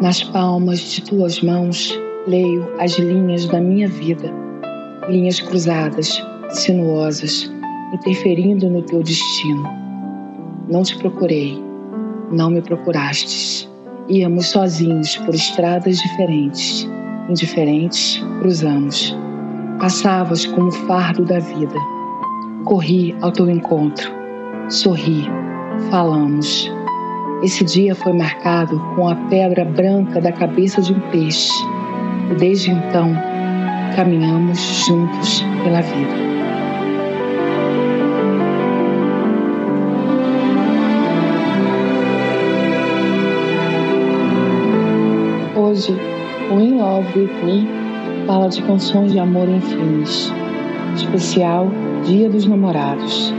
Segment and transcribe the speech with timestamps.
[0.00, 1.92] Nas palmas de tuas mãos,
[2.28, 4.32] leio as linhas da minha vida,
[5.08, 7.50] linhas cruzadas, sinuosas,
[7.92, 9.64] interferindo no teu destino.
[10.68, 11.60] Não te procurei,
[12.30, 13.68] não me procurastes.
[14.08, 16.88] Íamos sozinhos por estradas diferentes,
[17.28, 19.16] indiferentes, cruzamos.
[19.80, 21.74] Passavas como o fardo da vida.
[22.66, 24.12] Corri ao teu encontro,
[24.68, 25.24] sorri,
[25.90, 26.77] falamos.
[27.40, 31.52] Esse dia foi marcado com a pedra branca da cabeça de um peixe,
[32.32, 33.14] e desde então
[33.94, 36.28] caminhamos juntos pela vida.
[45.56, 45.96] Hoje,
[46.50, 47.68] o In Love With Me
[48.26, 50.32] fala de canções de amor em filmes,
[50.96, 51.68] especial
[52.04, 53.32] Dia dos Namorados.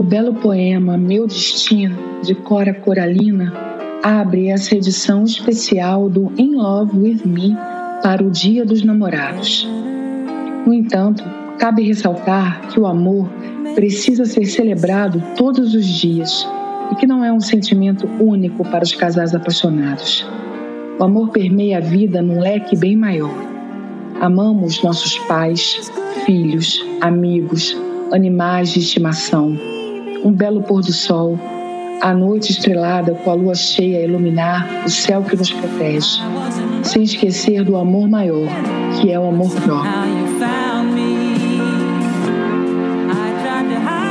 [0.00, 3.52] O belo poema Meu Destino, de Cora Coralina,
[4.02, 7.54] abre essa edição especial do In Love With Me
[8.02, 9.68] para o Dia dos Namorados.
[10.64, 11.22] No entanto,
[11.58, 13.28] cabe ressaltar que o amor
[13.74, 16.48] precisa ser celebrado todos os dias
[16.90, 20.26] e que não é um sentimento único para os casais apaixonados.
[20.98, 23.36] O amor permeia a vida num leque bem maior.
[24.18, 25.92] Amamos nossos pais,
[26.24, 27.76] filhos, amigos,
[28.10, 29.58] animais de estimação
[30.24, 31.38] um belo pôr do sol,
[32.00, 36.20] a noite estrelada com a lua cheia a iluminar o céu que nos protege,
[36.82, 38.48] sem esquecer do amor maior,
[39.00, 39.90] que é o amor próprio.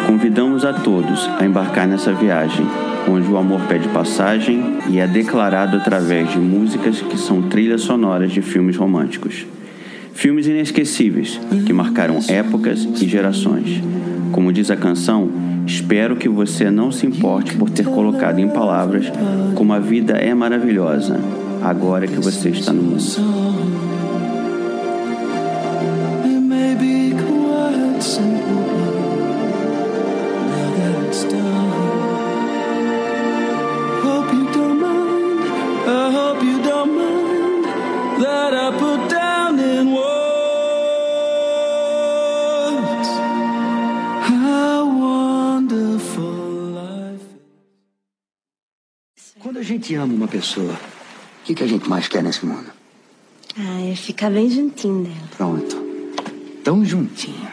[0.07, 2.65] Convidamos a todos a embarcar nessa viagem,
[3.07, 8.31] onde o amor pede passagem e é declarado através de músicas que são trilhas sonoras
[8.31, 9.45] de filmes românticos.
[10.13, 13.81] Filmes inesquecíveis que marcaram épocas e gerações.
[14.31, 19.05] Como diz a canção, Espero que você não se importe por ter colocado em palavras
[19.53, 21.19] como a vida é maravilhosa
[21.61, 23.49] agora que você está no mundo.
[49.89, 52.67] Gente ama uma pessoa, o que, que a gente mais quer nesse mundo?
[53.57, 55.15] Ah, é ficar bem juntinho dela.
[55.35, 55.75] Pronto.
[56.63, 57.47] Tão juntinho.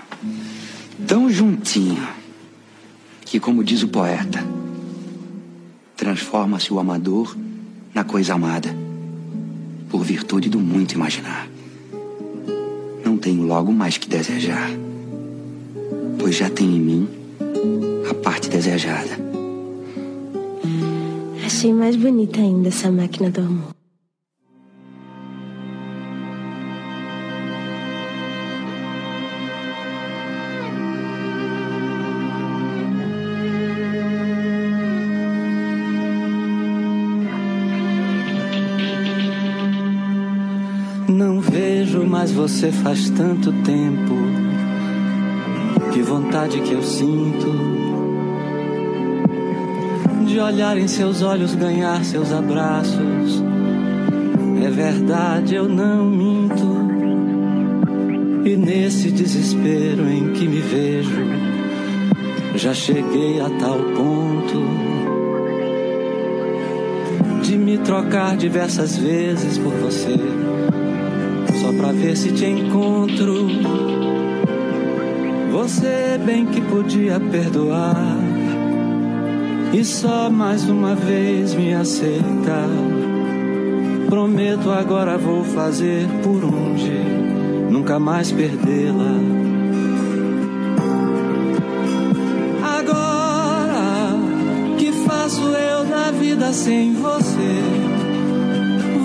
[1.07, 2.07] Tão juntinho.
[3.25, 4.47] Que, como diz o poeta,
[5.97, 7.35] transforma-se o amador
[7.95, 8.77] na coisa amada,
[9.89, 11.49] por virtude do muito imaginar.
[13.03, 14.69] Não tenho logo mais que desejar,
[16.19, 17.09] pois já tem em mim
[18.11, 19.36] a parte desejada.
[21.47, 23.71] Achei mais bonita ainda essa máquina do amor.
[41.09, 44.15] Não vejo mais você faz tanto tempo.
[45.93, 47.86] Que vontade que eu sinto
[50.37, 53.43] de olhar em seus olhos, ganhar seus abraços.
[54.63, 56.77] É verdade, eu não minto.
[58.45, 61.25] E nesse desespero em que me vejo,
[62.55, 64.63] já cheguei a tal ponto
[67.43, 70.19] de me trocar diversas vezes por você,
[71.63, 73.49] só pra ver se te encontro.
[75.51, 78.26] Você bem que podia perdoar
[79.73, 82.69] e só mais uma vez me aceitar.
[84.09, 86.91] Prometo agora vou fazer por onde
[87.71, 89.17] nunca mais perdê-la.
[92.79, 94.17] Agora
[94.79, 98.07] que faço eu da vida sem você?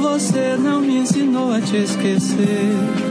[0.01, 3.10] Você não me ensinou a te esquecer.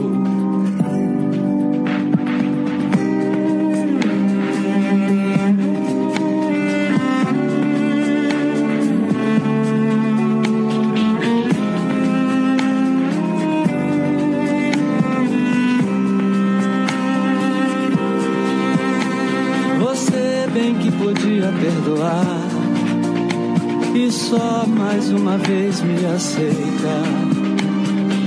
[25.83, 26.95] Me aceita.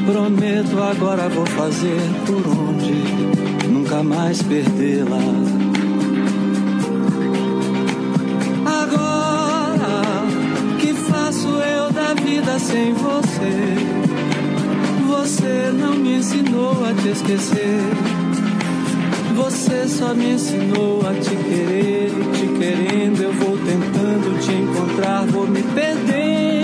[0.07, 5.19] Prometo agora vou fazer por onde nunca mais perdê-la.
[8.83, 10.03] Agora
[10.81, 13.75] que faço eu da vida sem você?
[15.07, 17.81] Você não me ensinou a te esquecer.
[19.35, 25.27] Você só me ensinou a te querer e te querendo eu vou tentando te encontrar,
[25.27, 26.64] vou me perdendo,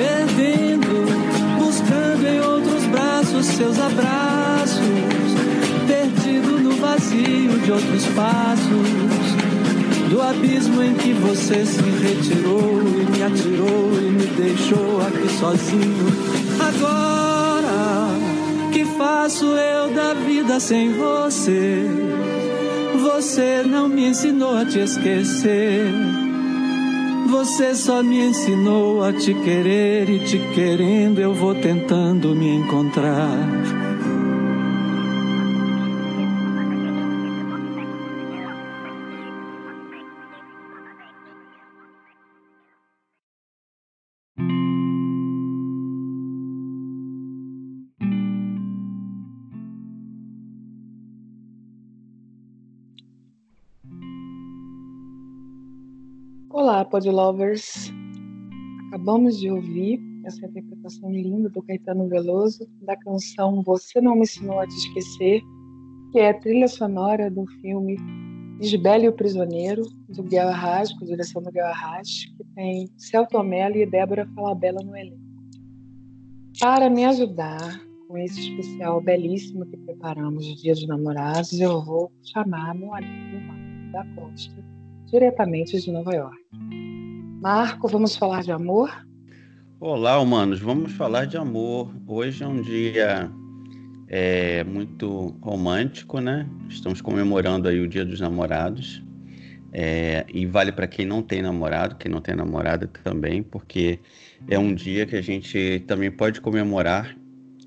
[0.00, 1.04] perdendo,
[1.58, 4.80] buscando em outros braços seus abraços,
[5.86, 9.40] perdido no vazio de outros passos.
[10.08, 16.06] Do abismo em que você se retirou e me atirou e me deixou aqui sozinho.
[16.58, 18.08] Agora
[18.72, 21.84] que faço eu da vida sem você?
[23.02, 26.19] Você não me ensinou a te esquecer.
[27.30, 33.59] Você só me ensinou a te querer e te querendo eu vou tentando me encontrar.
[56.90, 57.92] Podlovers!
[58.88, 64.58] Acabamos de ouvir essa interpretação linda do Caetano Veloso da canção Você Não Me Ensinou
[64.58, 65.40] a Te Esquecer,
[66.10, 67.96] que é a trilha sonora do filme
[68.60, 73.40] Isbelle e o Prisioneiro, do Guel Arras, com direção do Guel Arras, que tem Celto
[73.42, 75.18] Mello e Débora Falabella no elenco.
[76.58, 82.10] Para me ajudar com esse especial belíssimo que preparamos de Dia dos Namorados, eu vou
[82.22, 84.69] chamar meu amigo Marco da Costa,
[85.10, 86.38] diretamente de Nova York.
[87.42, 88.90] Marco, vamos falar de amor?
[89.80, 91.92] Olá, humanos, vamos falar de amor.
[92.06, 93.30] Hoje é um dia
[94.08, 96.48] é, muito romântico, né?
[96.68, 99.02] Estamos comemorando aí o Dia dos Namorados.
[99.72, 104.00] É, e vale para quem não tem namorado, quem não tem namorada também, porque
[104.48, 107.16] é um dia que a gente também pode comemorar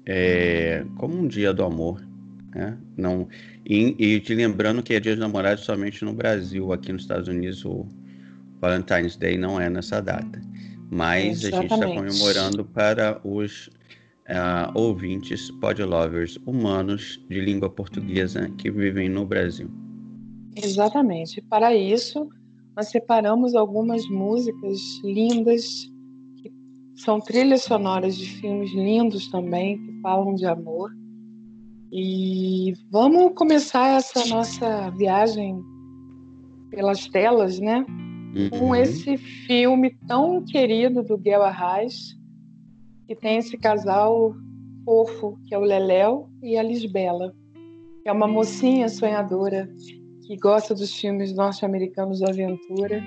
[0.06, 2.06] é, como um dia do amor.
[2.54, 2.78] Né?
[2.96, 3.28] Não,
[3.66, 7.28] e, e te lembrando que é Dia dos Namorados somente no Brasil, aqui nos Estados
[7.28, 7.88] Unidos o
[8.60, 10.42] Valentine's Day não é nessa data.
[10.92, 11.74] Mas Exatamente.
[11.74, 13.68] a gente está comemorando para os
[14.30, 19.70] uh, ouvintes podlovers humanos de língua portuguesa que vivem no Brasil.
[20.56, 21.42] Exatamente.
[21.42, 22.30] Para isso,
[22.76, 25.90] nós separamos algumas músicas lindas,
[26.38, 26.52] que
[26.96, 30.92] são trilhas sonoras de filmes lindos também, que falam de amor.
[31.96, 35.64] E vamos começar essa nossa viagem
[36.72, 37.86] pelas telas, né?
[38.36, 38.50] Uhum.
[38.50, 42.18] Com esse filme tão querido do Guel Arraes,
[43.06, 44.34] que tem esse casal
[44.84, 47.32] fofo, que é o Leléu e a Lisbela,
[48.02, 49.70] que é uma mocinha sonhadora
[50.26, 53.04] que gosta dos filmes norte-americanos de aventura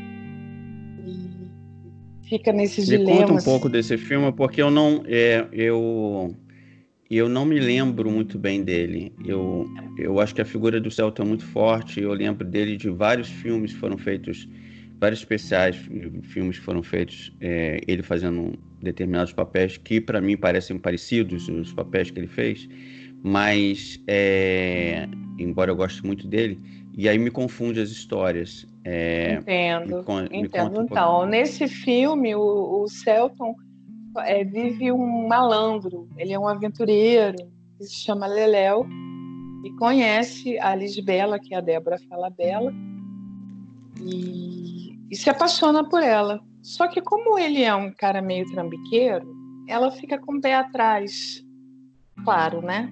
[1.04, 3.30] e fica nesses Me dilemas.
[3.30, 6.32] conta um pouco desse filme, porque eu não, é, eu,
[7.10, 9.12] eu não me lembro muito bem dele.
[9.24, 12.00] Eu, eu acho que a figura do Celta é muito forte.
[12.00, 14.48] Eu lembro dele de vários filmes que foram feitos,
[14.98, 15.76] vários especiais,
[16.24, 21.72] filmes que foram feitos, é, ele fazendo determinados papéis que para mim parecem parecidos os
[21.72, 22.68] papéis que ele fez,
[23.22, 25.08] mas é,
[25.38, 26.58] embora eu goste muito dele,
[26.96, 28.66] e aí me confunde as histórias.
[28.84, 30.78] É, entendo, me, entendo.
[30.78, 33.54] Me então, um nesse filme, o, o Celton
[34.20, 37.36] é, vive um malandro, ele é um aventureiro,
[37.78, 38.86] que se chama Leléu,
[39.64, 42.72] e conhece a Lisbela, que é a Débora Falabella,
[44.00, 46.40] e, e se apaixona por ela.
[46.62, 49.26] Só que como ele é um cara meio trambiqueiro,
[49.68, 51.44] ela fica com o pé atrás,
[52.24, 52.90] claro, né?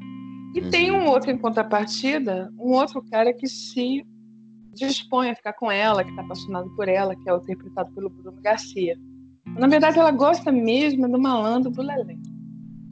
[0.54, 0.71] E uhum.
[0.71, 4.04] tem um outro em contrapartida, um outro cara que se
[4.73, 8.11] dispõe a ficar com ela, que está apaixonado por ela, que é o interpretado pelo
[8.11, 8.97] Bruno Garcia.
[9.59, 12.17] Na verdade, ela gosta mesmo do malandro do Lelé.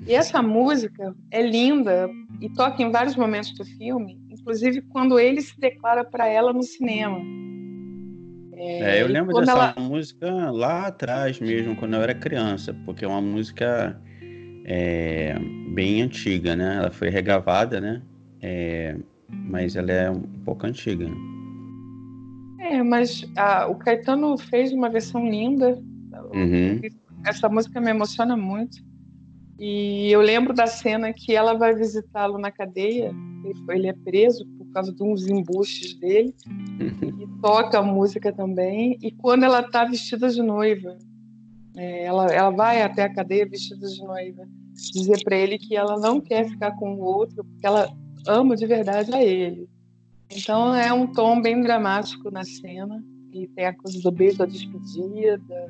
[0.07, 2.09] E essa música é linda
[2.41, 6.63] e toca em vários momentos do filme, inclusive quando ele se declara para ela no
[6.63, 7.19] cinema.
[8.55, 9.75] É, é eu lembro dessa ela...
[9.79, 14.01] música lá atrás mesmo, quando eu era criança, porque é uma música
[14.65, 15.37] é,
[15.73, 16.77] bem antiga, né?
[16.79, 18.03] Ela foi regravada, né?
[18.41, 18.97] É,
[19.29, 21.07] mas ela é um pouco antiga.
[22.61, 25.81] É, mas a, o Caetano fez uma versão linda.
[26.33, 26.81] Uhum.
[27.25, 28.79] Essa música me emociona muito.
[29.59, 33.15] E eu lembro da cena que ela vai visitá-lo na cadeia.
[33.69, 36.35] Ele, é preso por causa de uns embuches dele.
[36.47, 38.99] e toca a música também.
[39.01, 40.97] E quando ela está vestida de noiva,
[41.77, 44.47] é, ela, ela vai até a cadeia vestida de noiva,
[44.93, 47.89] dizer para ele que ela não quer ficar com o outro, porque ela
[48.27, 49.69] ama de verdade a ele.
[50.31, 54.47] Então é um tom bem dramático na cena e tem a coisa do beijo da
[54.47, 55.69] despedida.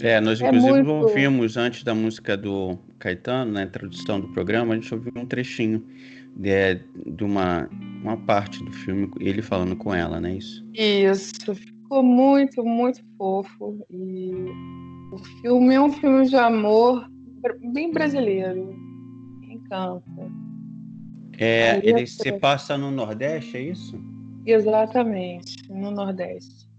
[0.00, 0.90] É, nós é inclusive muito...
[0.90, 5.84] ouvimos antes da música do Caetano, na introdução do programa, a gente ouviu um trechinho
[6.36, 7.68] de, é, de uma,
[8.02, 10.64] uma parte do filme, ele falando com ela, não é isso?
[10.74, 13.84] Isso, ficou muito, muito fofo.
[13.90, 14.32] E
[15.12, 17.08] o filme é um filme de amor
[17.72, 18.74] bem brasileiro.
[19.42, 20.02] Encanta.
[21.38, 24.00] É, ele se passa no Nordeste, é isso?
[24.46, 26.71] Exatamente, no Nordeste.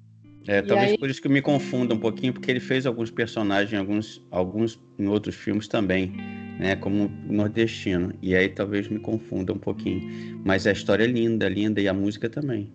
[0.48, 0.98] É, talvez aí...
[0.98, 5.08] por isso que me confunda um pouquinho, porque ele fez alguns personagens, alguns, alguns em
[5.08, 6.12] outros filmes também,
[6.60, 8.14] né, como nordestino.
[8.22, 10.42] E aí talvez me confunda um pouquinho.
[10.46, 12.72] Mas a história é linda, linda, e a música também.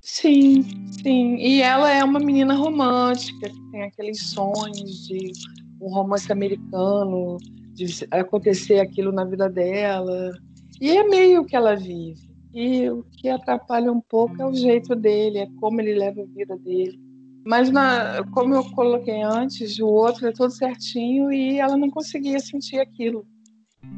[0.00, 0.64] Sim,
[1.02, 1.36] sim.
[1.36, 5.32] E ela é uma menina romântica, que tem aqueles sonhos de
[5.80, 7.38] um romance americano,
[7.74, 10.32] de acontecer aquilo na vida dela.
[10.80, 12.26] E é meio que ela vive.
[12.56, 16.24] E o que atrapalha um pouco é o jeito dele, é como ele leva a
[16.24, 16.98] vida dele.
[17.44, 22.40] Mas, na, como eu coloquei antes, o outro é todo certinho e ela não conseguia
[22.40, 23.26] sentir aquilo.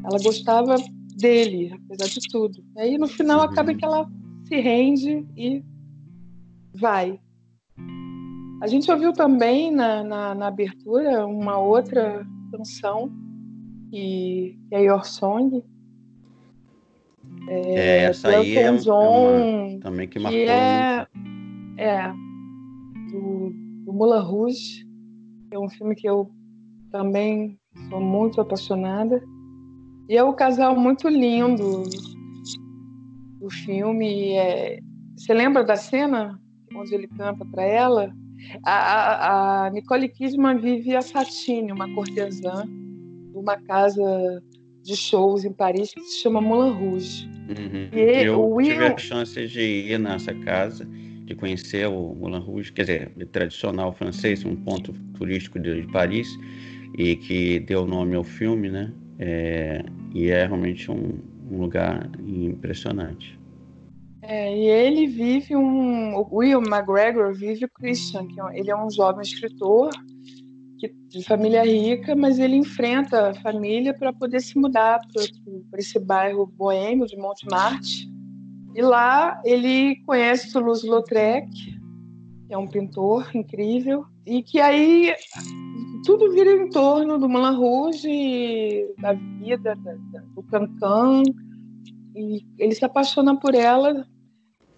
[0.04, 0.74] Ela gostava
[1.16, 2.58] dele, apesar de tudo.
[2.76, 4.10] Aí, no final, acaba que ela
[4.48, 5.62] se rende e
[6.74, 7.20] vai.
[8.60, 13.08] A gente ouviu também na, na, na abertura uma outra canção,
[13.88, 15.62] que, que é Your Song.
[17.48, 20.38] É, é essa aí é, é uma, também que marcou.
[20.38, 21.06] Que é,
[21.78, 22.12] é
[23.10, 23.52] do,
[23.84, 24.86] do Moulin Rouge,
[25.48, 26.30] que é um filme que eu
[26.92, 29.22] também sou muito apaixonada.
[30.08, 31.84] E é um casal muito lindo
[33.40, 34.32] do filme.
[34.36, 34.78] É...
[35.16, 36.38] Você lembra da cena
[36.74, 38.12] onde ele canta para ela?
[38.64, 44.42] A, a, a, Nicole Kidman vive a Satine, uma cortesã de uma casa
[44.82, 47.37] de shows em Paris que se chama Moulin Rouge.
[47.48, 47.88] Uhum.
[47.92, 48.70] E eu Will...
[48.70, 50.86] tive a chance de ir nessa casa,
[51.24, 56.28] de conhecer o Moulin Rouge, quer dizer, tradicional francês, um ponto turístico de, de Paris,
[56.96, 58.92] e que deu nome ao filme, né?
[59.18, 61.18] É, e é realmente um,
[61.50, 63.38] um lugar impressionante.
[64.22, 66.14] É, e ele vive um.
[66.16, 69.90] O Will McGregor vive o Christian, que é ele é um jovem escritor
[70.78, 75.98] que, de família rica, mas ele enfrenta a família para poder se mudar para esse
[75.98, 78.08] bairro boêmio de Montmartre.
[78.74, 85.14] E lá ele conhece Toulouse-Lautrec, que é um pintor incrível, e que aí
[86.04, 91.22] tudo vira em torno do Moulin Rouge, da vida, da, da, do Cancan,
[92.14, 94.06] e ele se apaixona por ela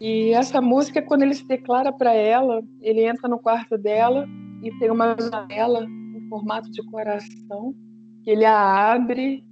[0.01, 4.27] e essa música, quando ele se declara para ela, ele entra no quarto dela
[4.63, 7.75] e tem uma janela em formato de coração,
[8.23, 9.45] que ele a abre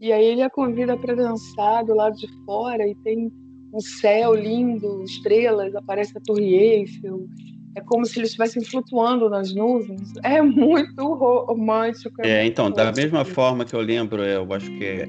[0.00, 3.30] e aí ele a convida para dançar do lado de fora e tem
[3.72, 7.26] um céu lindo, estrelas, aparece a Torre Eiffel.
[7.74, 10.12] É como se eles estivessem flutuando nas nuvens.
[10.22, 12.22] É muito romântico.
[12.24, 15.06] É, é então, da mesma forma que eu lembro, eu acho que é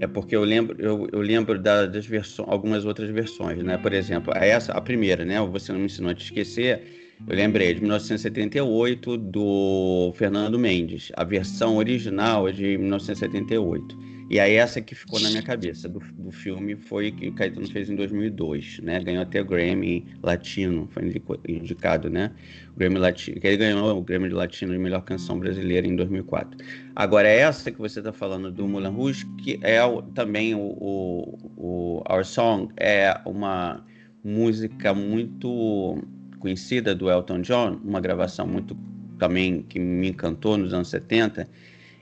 [0.00, 3.76] é porque eu lembro, eu, eu lembro das versões, algumas outras versões, né?
[3.76, 5.40] Por exemplo, essa, a primeira, né?
[5.40, 7.07] Você não me ensinou a te esquecer.
[7.26, 11.10] Eu lembrei de 1978 do Fernando Mendes.
[11.16, 14.08] A versão original é de 1978.
[14.30, 17.66] E aí essa que ficou na minha cabeça do, do filme foi que o Caetano
[17.66, 19.00] fez em 2002, né?
[19.00, 21.10] Ganhou até o Grammy Latino, foi
[21.48, 22.30] indicado, né?
[22.74, 26.58] O Grammy Latino, que ele ganhou o Grammy Latino de melhor canção brasileira em 2004.
[26.94, 31.38] Agora essa que você está falando do Moulin Rouge, que é o, também o, o,
[31.56, 33.82] o Our Song é uma
[34.22, 36.02] música muito
[36.38, 38.76] conhecida do Elton John, uma gravação muito
[39.18, 41.48] também que me encantou nos anos 70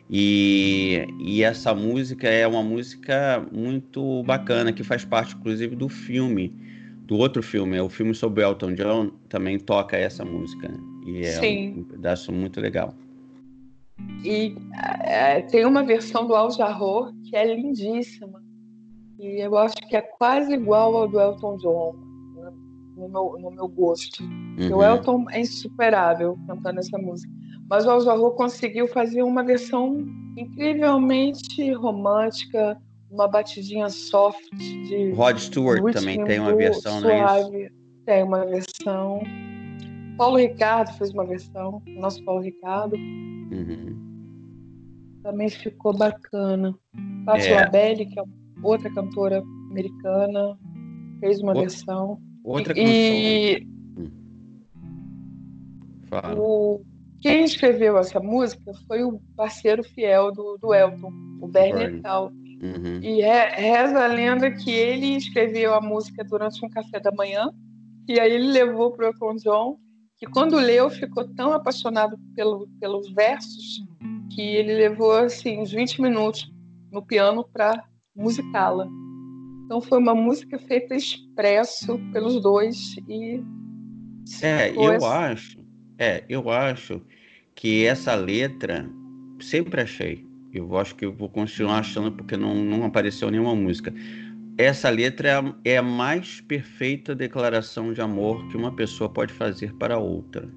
[0.09, 6.55] e, e essa música é uma música muito bacana, que faz parte, inclusive, do filme,
[7.07, 10.73] do outro filme, é o filme sobre Elton John, também toca essa música.
[11.05, 11.75] E é Sim.
[11.79, 12.95] um pedaço muito legal.
[14.25, 14.55] E
[15.03, 18.43] é, tem uma versão do Al Jarreau que é lindíssima.
[19.19, 21.97] E eu acho que é quase igual ao do Elton John,
[22.97, 24.23] no meu, no meu gosto.
[24.23, 24.77] Uhum.
[24.77, 27.33] O Elton é insuperável cantando essa música.
[27.69, 35.11] Mas o Al conseguiu fazer uma versão incrivelmente romântica, uma batidinha soft de.
[35.13, 37.51] Rod Stewart também tem uma versão, suave.
[37.51, 37.75] não é isso?
[38.05, 39.21] Tem uma versão.
[40.17, 42.97] Paulo Ricardo fez uma versão, nosso Paulo Ricardo.
[42.97, 43.97] Uhum.
[45.23, 46.73] Também ficou bacana.
[47.25, 47.57] Paty é.
[47.57, 48.23] Labelle, que é
[48.63, 50.57] outra cantora americana,
[51.21, 52.21] fez uma versão.
[52.47, 52.93] Outra canção.
[52.93, 53.67] E...
[53.99, 54.11] Hum.
[56.09, 56.35] Fala.
[56.39, 56.85] O
[57.21, 61.11] quem escreveu essa música foi o parceiro fiel do, do Elton,
[61.41, 62.27] o Bernie Tal.
[62.63, 63.01] Uhum.
[63.03, 67.51] E é, reza a lenda que ele escreveu a música durante um café da manhã,
[68.09, 69.77] e aí ele levou para o Elton John,
[70.19, 73.83] que quando leu ficou tão apaixonado pelo, pelos versos
[74.33, 76.49] que ele levou assim uns 20 minutos
[76.93, 77.83] no piano para
[78.15, 78.87] musicá-la.
[79.67, 83.43] Então foi uma música feita expresso pelos dois e
[84.43, 85.07] é, eu assim.
[85.07, 85.59] acho,
[85.99, 87.03] é, eu acho
[87.55, 88.89] que essa letra
[89.41, 90.25] sempre achei.
[90.53, 93.93] Eu acho que eu vou continuar achando porque não, não apareceu nenhuma música.
[94.57, 99.33] Essa letra é a, é a mais perfeita declaração de amor que uma pessoa pode
[99.33, 100.49] fazer para outra.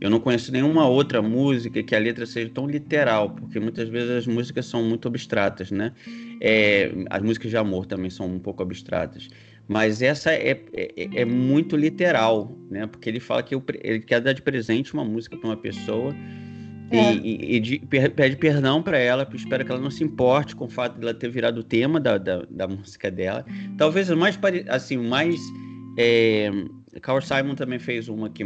[0.00, 4.10] Eu não conheço nenhuma outra música que a letra seja tão literal, porque muitas vezes
[4.10, 5.92] as músicas são muito abstratas, né?
[6.40, 9.28] É, as músicas de amor também são um pouco abstratas.
[9.68, 12.86] Mas essa é, é, é muito literal, né?
[12.86, 16.14] Porque ele fala que eu, ele quer dar de presente uma música para uma pessoa
[16.90, 17.14] é.
[17.14, 20.68] e, e, de, pede perdão para ela, espera que ela não se importe com o
[20.68, 23.44] fato de ela ter virado o tema da, da, da música dela.
[23.78, 25.40] Talvez o mais, assim, mais
[25.96, 26.50] é,
[27.00, 28.44] Carl Simon também fez uma que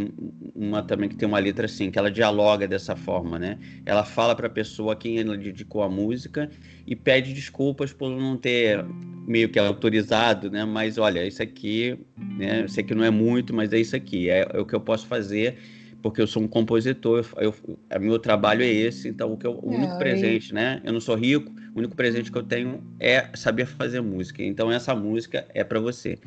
[0.54, 3.58] uma também que tem uma letra assim, que ela dialoga dessa forma, né?
[3.86, 6.50] Ela fala para a pessoa a quem ela dedicou a música
[6.86, 8.84] e pede desculpas por não ter
[9.26, 10.64] meio que autorizado, né?
[10.64, 11.98] Mas olha, isso aqui,
[12.38, 12.62] né?
[12.62, 14.80] Eu sei que não é muito, mas é isso aqui, é, é o que eu
[14.80, 15.56] posso fazer
[16.04, 17.54] porque eu sou um compositor, eu,
[17.90, 20.78] eu, meu trabalho é esse, então o, que eu, o único presente, né?
[20.84, 24.42] Eu não sou rico, o único presente que eu tenho é saber fazer música.
[24.42, 26.18] Então essa música é para você.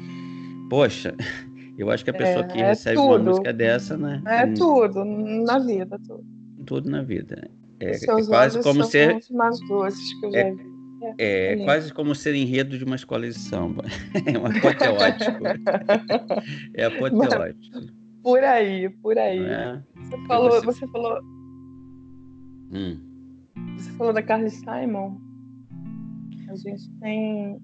[0.67, 1.13] Poxa,
[1.77, 3.07] eu acho que a pessoa é, que é recebe tudo.
[3.07, 4.21] uma música dessa, né?
[4.25, 6.25] É hum, tudo, na vida, tudo.
[6.65, 7.49] Tudo na vida.
[7.79, 9.19] É, é quase como ser.
[9.31, 10.77] mais doces que eu já é, vi.
[11.19, 13.83] É, é quase como ser enredo de uma escola de samba.
[14.25, 15.45] É uma apoteótico.
[16.73, 17.79] é apoteótico.
[18.23, 19.39] Por aí, por aí.
[19.39, 19.81] É?
[19.95, 20.65] Você falou, você...
[20.65, 20.87] você...
[20.87, 21.19] falou.
[22.73, 22.99] Hum.
[23.77, 25.17] Você falou da Carly Simon.
[26.49, 27.59] A gente tem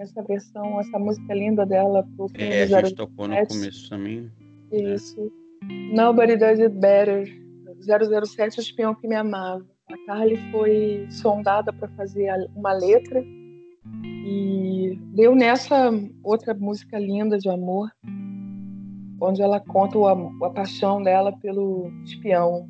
[0.00, 4.30] essa versão, essa música linda dela pro filme É, a gente tocou no começo também.
[4.72, 5.30] Isso.
[5.92, 7.38] Nobody Does It Better.
[7.80, 9.64] 007, o espião que me amava.
[9.90, 13.24] A Carly foi sondada para fazer uma letra
[14.24, 15.90] e deu nessa
[16.22, 17.90] outra música linda de amor,
[19.20, 20.06] onde ela conta o,
[20.44, 22.68] a paixão dela pelo espião.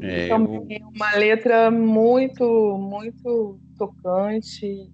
[0.00, 0.66] É, então, eu...
[0.68, 4.92] é uma letra muito, muito tocante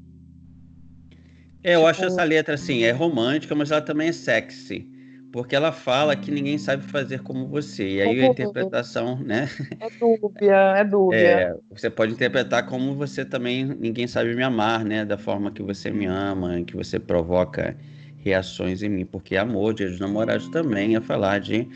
[1.63, 1.87] é, eu tipo...
[1.89, 4.89] acho essa letra assim, é romântica, mas ela também é sexy.
[5.33, 7.89] Porque ela fala que ninguém sabe fazer como você.
[7.89, 9.49] E aí a interpretação, né?
[9.79, 11.19] É dúbia, é dúbia.
[11.19, 15.05] É, você pode interpretar como você também, ninguém sabe me amar, né?
[15.05, 17.77] Da forma que você me ama, que você provoca
[18.19, 19.07] reações em mim.
[19.07, 21.69] Porque amor, dia dos namorados também é falar de,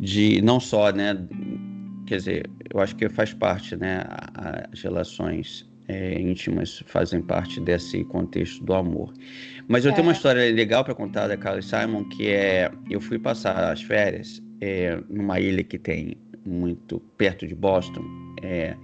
[0.00, 1.16] de não só, né?
[2.06, 4.04] Quer dizer, eu acho que faz parte, né?
[4.72, 9.12] As relações é, íntimas fazem parte desse contexto do amor.
[9.66, 9.94] Mas eu é.
[9.94, 13.82] tenho uma história legal para contar da Carly Simon, que é eu fui passar as
[13.82, 18.04] férias é, numa ilha que tem muito perto de Boston,
[18.40, 18.76] é,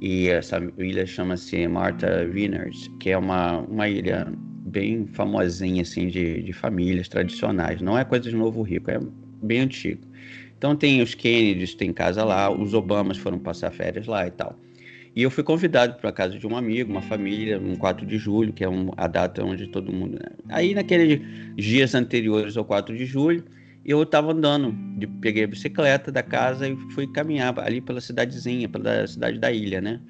[0.00, 4.30] e essa ilha chama-se Martha Vineyards, que é uma, uma ilha
[4.66, 7.80] bem famosinha assim de, de famílias tradicionais.
[7.80, 9.00] Não é coisa de novo rico, é
[9.42, 10.02] bem antigo.
[10.58, 14.58] Então tem os Kennedys, tem casa lá, os Obamas foram passar férias lá e tal.
[15.14, 18.16] E eu fui convidado para a casa de um amigo, uma família, um 4 de
[18.16, 20.14] julho, que é um, a data onde todo mundo.
[20.14, 20.30] Né?
[20.48, 21.20] Aí, naqueles
[21.54, 23.44] dias anteriores ao 4 de julho,
[23.84, 28.68] eu estava andando, de, peguei a bicicleta da casa e fui caminhar ali pela cidadezinha,
[28.68, 30.00] pela cidade da ilha, né?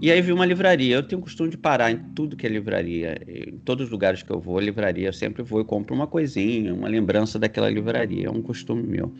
[0.00, 0.94] E aí vi uma livraria.
[0.94, 3.20] Eu tenho o costume de parar em tudo que é livraria.
[3.26, 6.72] Em todos os lugares que eu vou, livraria, eu sempre vou e compro uma coisinha,
[6.72, 8.28] uma lembrança daquela livraria.
[8.28, 9.12] É um costume meu.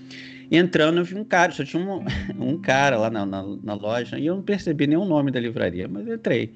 [0.50, 2.04] E entrando, eu vi um cara, só tinha um,
[2.38, 5.88] um cara lá na, na, na, loja, e eu não percebi nenhum nome da livraria,
[5.88, 6.52] mas eu entrei.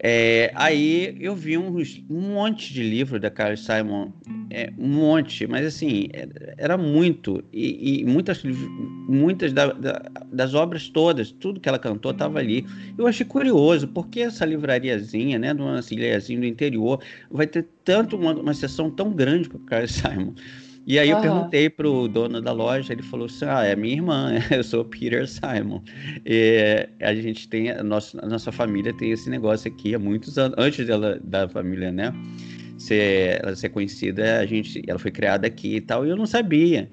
[0.00, 1.76] É, aí eu vi um,
[2.08, 4.12] um monte de livros da Carl Simon,
[4.48, 6.08] é, um monte, mas assim,
[6.56, 12.12] era muito, e, e muitas, muitas da, da, das obras todas, tudo que ela cantou
[12.12, 12.64] estava ali.
[12.96, 18.32] Eu achei curioso, porque essa livrariazinha, né, de uma do interior, vai ter tanto uma,
[18.34, 20.32] uma sessão tão grande para Carl Simon.
[20.88, 24.32] E aí eu perguntei pro dono da loja, ele falou assim: Ah, é minha irmã,
[24.50, 25.82] eu sou Peter Simon.
[26.24, 30.38] E a gente tem, a nossa, a nossa família tem esse negócio aqui há muitos
[30.38, 32.10] anos, antes dela, da família, né?
[32.78, 36.24] Ser, ela ser conhecida, a gente, ela foi criada aqui e tal, e eu não
[36.24, 36.88] sabia.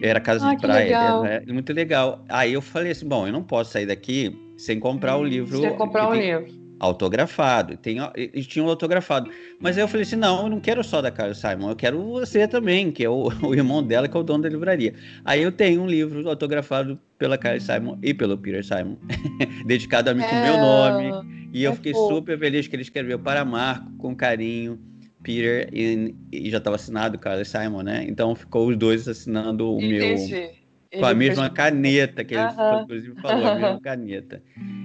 [0.00, 1.24] Era casa ah, de praia, legal.
[1.24, 2.24] Era, muito legal.
[2.28, 5.58] Aí eu falei assim: bom, eu não posso sair daqui sem comprar o livro.
[5.58, 7.76] Sem comprar o livro autografado.
[7.76, 9.30] Tem, eles tinham autografado.
[9.60, 12.02] Mas aí eu falei assim: não, eu não quero só da Carol Simon, eu quero
[12.02, 14.94] você também, que é o, o irmão dela, que é o dono da livraria.
[15.24, 18.96] Aí eu tenho um livro autografado pela Carol Simon e pelo Peter Simon,
[19.66, 20.28] dedicado a mim é...
[20.28, 21.48] com meu nome.
[21.52, 24.78] E eu é fiquei super feliz que ele escreveu para Marco, com carinho.
[25.22, 28.06] Peter e, e já estava assinado Carlos Simon, né?
[28.08, 30.32] Então ficou os dois assinando o Entendi.
[30.32, 30.50] meu
[30.98, 31.54] com a mesma fez...
[31.54, 32.44] caneta que ele
[32.82, 34.42] inclusive falou, a mesma caneta.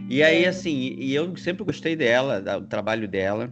[0.09, 0.47] E aí, é.
[0.47, 3.51] assim, e eu sempre gostei dela, do trabalho dela.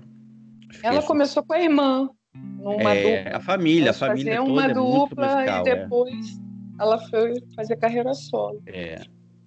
[0.83, 3.37] Ela assim, começou com a irmã, numa é, dupla.
[3.37, 5.75] A família, a família toda uma dupla é musical, e é.
[5.75, 6.83] depois é.
[6.83, 8.61] ela foi fazer carreira solo.
[8.67, 9.01] É.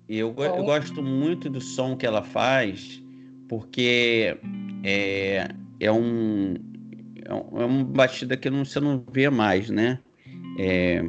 [0.09, 3.03] E eu, eu gosto muito do som que ela faz,
[3.49, 4.39] porque
[4.85, 5.49] é,
[5.81, 6.55] é um
[7.25, 9.99] é, é uma batida que não, você não vê mais, né?
[10.59, 11.03] É,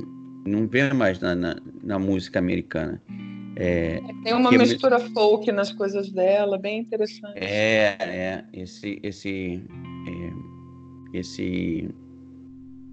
[0.47, 3.01] não vê mais na, na, na música americana.
[3.55, 5.09] É, Tem uma mistura é...
[5.09, 7.37] folk nas coisas dela, bem interessante.
[7.37, 9.63] É, é esse, esse,
[10.07, 11.89] é, esse,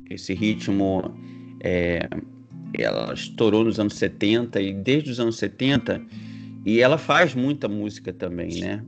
[0.08, 1.14] esse ritmo,
[1.60, 2.08] é,
[2.78, 6.02] ela estourou nos anos 70 e desde os anos 70
[6.64, 8.82] e ela faz muita música também, né?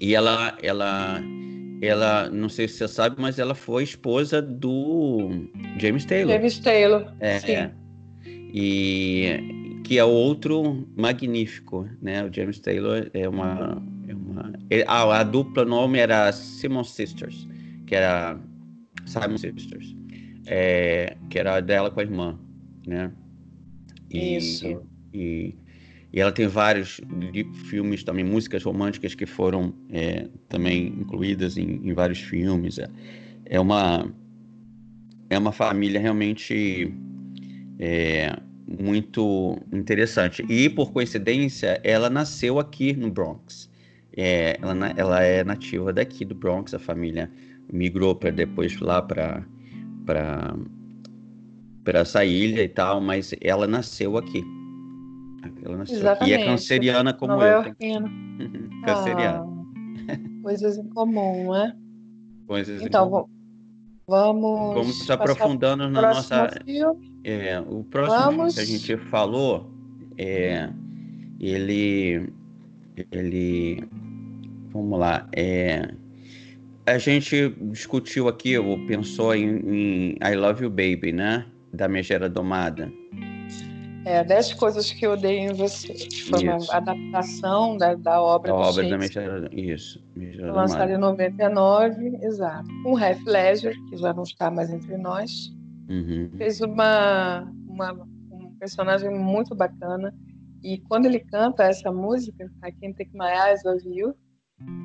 [0.00, 1.20] E ela, ela,
[1.82, 6.34] ela, não sei se você sabe, mas ela foi esposa do James Taylor.
[6.34, 7.52] James Taylor, é, sim.
[7.52, 7.72] É.
[8.52, 12.24] E que é outro magnífico, né?
[12.24, 14.52] O James Taylor é uma, é uma
[14.86, 17.46] a, a dupla nome era Simon Sisters,
[17.86, 18.38] que era
[19.04, 19.94] Simon Sisters,
[20.46, 22.38] é, que era dela com a irmã,
[22.86, 23.12] né?
[24.10, 24.82] E, Isso.
[25.12, 25.54] E,
[26.16, 26.98] e ela tem vários
[27.68, 32.78] filmes também, músicas românticas que foram é, também incluídas em, em, vários filmes.
[32.78, 32.88] É,
[33.44, 34.10] é, uma
[35.28, 36.90] é uma família realmente
[37.78, 38.34] é,
[38.66, 40.42] muito interessante.
[40.48, 43.70] E por coincidência, ela nasceu aqui no Bronx.
[44.16, 46.72] É, ela, ela é nativa daqui do Bronx.
[46.72, 47.30] A família
[47.70, 49.44] migrou para depois lá para
[50.06, 50.56] para
[51.84, 54.42] para essa ilha e tal, mas ela nasceu aqui.
[55.64, 56.34] Ela nasceu Exatamente.
[56.34, 56.42] aqui.
[56.42, 57.62] E é canceriana como Nova eu.
[58.84, 59.44] canceriana.
[60.08, 61.76] Ah, coisas em comum, né?
[62.46, 63.28] Coisas então, em comum.
[64.06, 64.74] vamos.
[64.74, 66.50] Vamos se aprofundando na nossa.
[67.24, 68.54] É, o próximo vamos...
[68.54, 69.70] que a gente falou,
[70.16, 70.70] é,
[71.40, 72.32] ele.
[73.10, 73.84] Ele.
[74.72, 75.28] Vamos lá.
[75.34, 75.88] É,
[76.86, 81.44] a gente discutiu aqui, ou pensou em, em I Love You Baby, né?
[81.72, 82.90] Da Megera Domada.
[84.06, 85.92] É, Dez Coisas que Eu Odeio em Você.
[86.30, 90.00] Foi uma adaptação da, da obra da do obra da Megera, isso.
[90.38, 92.68] lançada em 99, exato.
[92.84, 95.52] Com Heath Ledger, que já não está mais entre nós.
[95.88, 96.30] Uhum.
[96.38, 97.94] Fez uma, uma,
[98.30, 100.14] um personagem muito bacana.
[100.62, 104.14] E quando ele canta essa música, I Can't Take My Eyes Off You,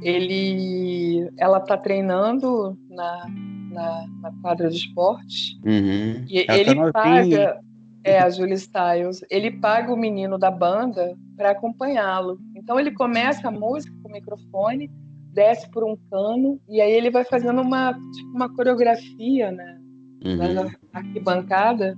[0.01, 3.27] ele, ela está treinando na,
[3.71, 5.59] na, na, quadra de esportes.
[5.63, 6.25] Uhum.
[6.27, 7.61] E ela ele tá paga
[8.03, 9.23] é, a Julie Styles.
[9.29, 12.39] Ele paga o menino da banda para acompanhá-lo.
[12.55, 14.89] Então ele começa a música com o microfone,
[15.33, 19.79] desce por um cano e aí ele vai fazendo uma, tipo, uma coreografia, né?
[20.23, 20.53] Uhum.
[20.53, 21.97] Na arquibancada,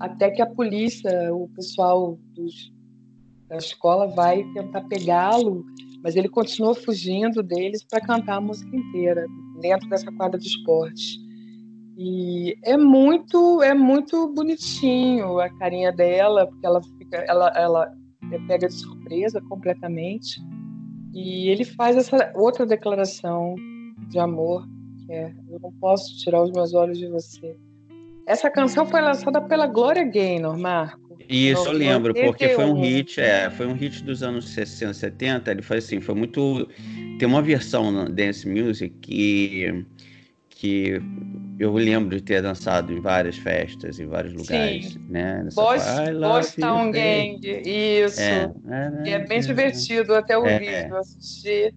[0.00, 2.72] até que a polícia, o pessoal dos,
[3.48, 5.64] da escola vai tentar pegá-lo,
[6.02, 9.26] mas ele continua fugindo deles para cantar a música inteira
[9.60, 11.23] dentro dessa quadra de esportes.
[11.96, 17.92] E é muito, é muito bonitinho a carinha dela, porque ela fica, ela, ela
[18.32, 20.40] é pega de surpresa completamente.
[21.12, 23.54] E ele faz essa outra declaração
[24.08, 24.66] de amor,
[25.06, 27.56] que é: Eu não posso tirar os meus olhos de você.
[28.26, 31.04] Essa canção foi lançada pela Gloria Gaynor, Marco.
[31.28, 35.50] Isso, eu lembro, porque foi um hit, é, foi um hit dos anos 60, 70.
[35.50, 36.68] Ele foi assim, foi muito.
[37.18, 39.84] Tem uma versão na Dance Music que,
[40.50, 41.00] que
[41.58, 45.00] eu lembro de ter dançado em várias festas, em vários lugares, Sim.
[45.08, 45.48] né?
[45.54, 45.84] Boss,
[46.20, 48.20] Boss Town Gang, isso.
[48.20, 48.50] É,
[49.04, 51.74] é, é bem divertido até o é, assistir.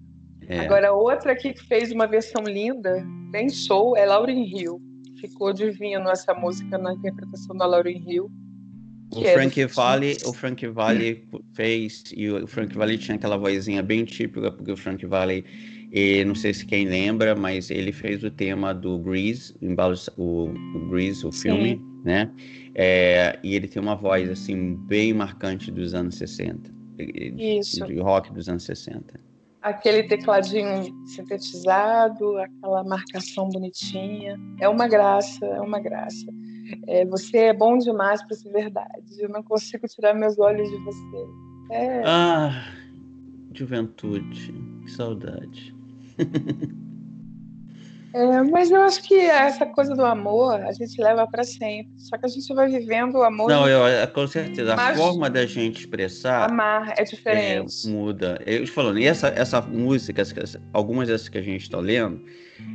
[0.48, 0.60] É.
[0.60, 4.82] Agora, outra aqui que fez uma versão linda, bem show, é Lauryn Hill.
[5.20, 8.32] Ficou divino essa música na interpretação da Lauryn Hill.
[9.12, 14.04] O Frank Valley, o Frank Valley fez e o Frank Valley tinha aquela vozinha bem
[14.04, 15.46] típica porque o Frank Valley
[15.92, 19.56] e não sei se quem lembra, mas ele fez o tema do Grease,
[20.18, 22.02] o, o Grease, o filme, Sim.
[22.04, 22.32] né?
[22.76, 26.70] É, e ele tem uma voz assim bem marcante dos anos 60.
[27.00, 27.86] Isso.
[27.86, 29.20] De rock dos anos 60.
[29.62, 34.40] Aquele tecladinho sintetizado, aquela marcação bonitinha.
[34.60, 36.26] É uma graça, é uma graça.
[36.88, 39.20] É, você é bom demais para ser verdade.
[39.20, 41.28] Eu não consigo tirar meus olhos de você.
[41.72, 42.02] É...
[42.06, 42.74] Ah,
[43.54, 45.77] juventude, que saudade.
[48.18, 51.92] É, mas eu acho que essa coisa do amor a gente leva para sempre.
[51.98, 53.48] Só que a gente vai vivendo o amor.
[53.48, 54.74] Não, eu, é, com certeza.
[54.74, 56.50] A forma da gente expressar.
[56.50, 57.88] Amar é diferente.
[57.88, 58.42] É, muda.
[58.46, 60.24] Eu te falando, e essa, essa música,
[60.74, 62.24] algumas dessas que a gente está lendo,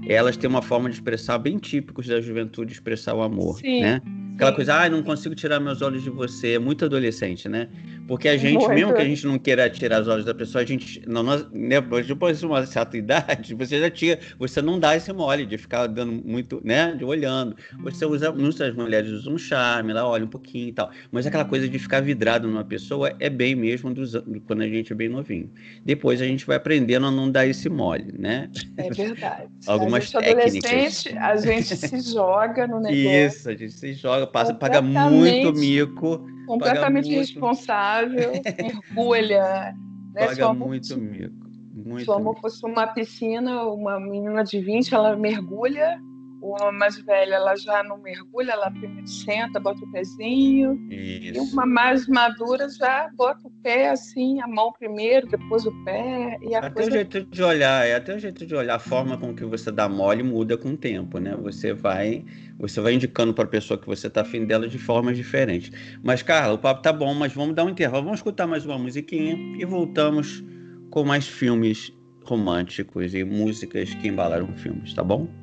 [0.07, 3.59] elas têm uma forma de expressar bem típicos da juventude expressar o amor.
[3.59, 3.81] Sim.
[3.81, 4.01] Né?
[4.37, 6.53] Aquela coisa, ah, não consigo tirar meus olhos de você.
[6.53, 7.69] É muito adolescente, né?
[8.13, 8.75] Porque a gente, muito.
[8.75, 11.51] mesmo que a gente não queira tirar os olhos da pessoa, a gente, não, nós,
[11.51, 15.57] né, depois de uma certa idade, você já tinha, você não dá esse mole de
[15.57, 17.57] ficar dando muito, né, de olhando.
[17.83, 20.91] Você usa, muitas mulheres usam um charme, ela olha um pouquinho e tal.
[21.11, 24.13] Mas aquela coisa de ficar vidrado numa pessoa é bem mesmo dos,
[24.47, 25.51] quando a gente é bem novinho.
[25.83, 28.51] Depois a gente vai aprendendo a não dar esse mole, né?
[28.77, 29.49] É verdade.
[29.67, 31.05] Algumas a gente técnicas.
[31.17, 33.27] A gente se joga no negócio.
[33.27, 38.33] Isso, a gente se joga, passa, paga muito mico completamente responsável,
[38.95, 39.75] mergulha.
[40.15, 40.27] Né?
[40.27, 41.43] Paga muito mico.
[41.75, 45.99] Muito se o amor fosse uma piscina, uma menina de 20, ela mergulha
[46.43, 50.75] uma mais velha, ela já não mergulha, ela primeiro senta, bota o pezinho.
[50.91, 51.35] Isso.
[51.35, 56.37] E uma mais madura já bota o pé assim, a mão primeiro, depois o pé.
[56.43, 56.91] E a até coisa...
[56.91, 59.71] o jeito de olhar, é até o jeito de olhar, a forma com que você
[59.71, 61.37] dá mole muda com o tempo, né?
[61.43, 62.25] Você vai,
[62.59, 65.71] você vai indicando para a pessoa que você está afim dela de formas diferentes.
[66.03, 68.79] Mas, Carla, o papo tá bom, mas vamos dar um intervalo, vamos escutar mais uma
[68.79, 70.43] musiquinha e voltamos
[70.91, 71.93] com mais filmes
[72.25, 75.42] românticos e músicas que embalaram filmes, tá bom?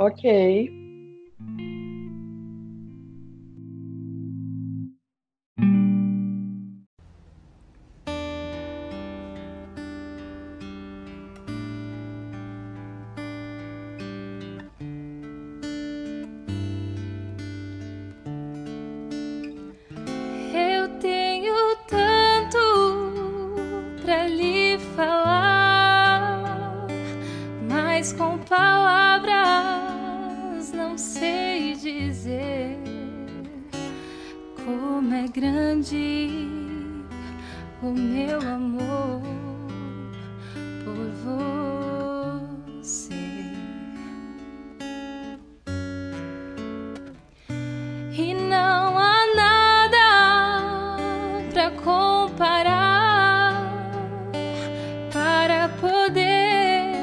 [0.00, 0.79] Ok.
[35.10, 36.46] como é grande
[37.82, 39.20] o meu amor
[40.84, 43.10] por você.
[48.12, 50.96] E não há nada
[51.52, 53.64] para comparar
[55.12, 56.94] para poder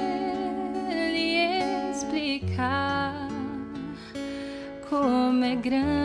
[1.12, 3.28] lhe explicar
[4.90, 5.97] como é grande.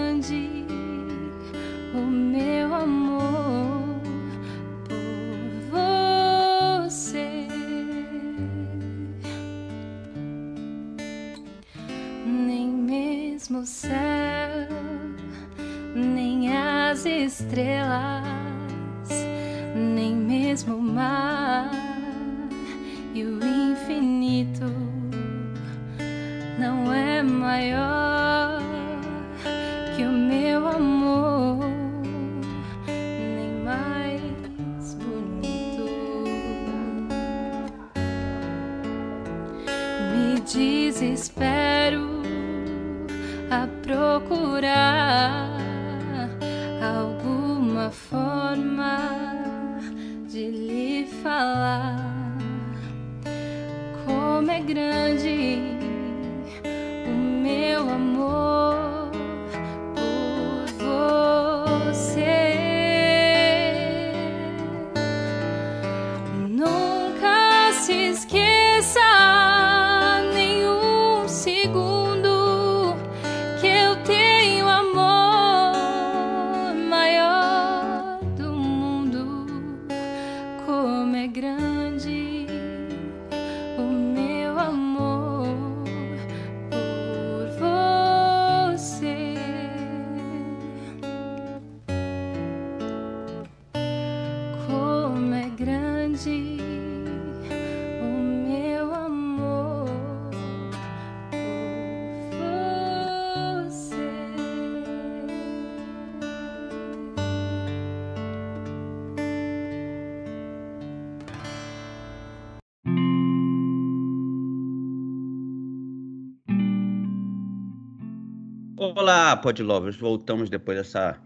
[119.32, 119.96] Olá, Podlovers.
[119.96, 121.18] Voltamos depois dessa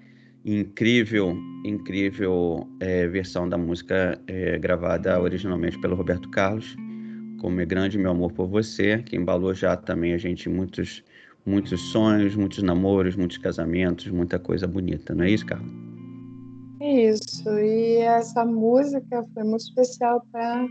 [0.44, 6.76] incrível, incrível é, versão da música é, gravada originalmente pelo Roberto Carlos.
[7.40, 11.02] Como é grande meu amor por você, que embalou já também a gente muitos,
[11.44, 15.72] muitos sonhos, muitos namoros, muitos casamentos, muita coisa bonita, não é isso, Carlos?
[16.80, 20.64] Isso, e essa música foi muito especial para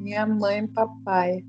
[0.00, 1.44] minha mãe e papai.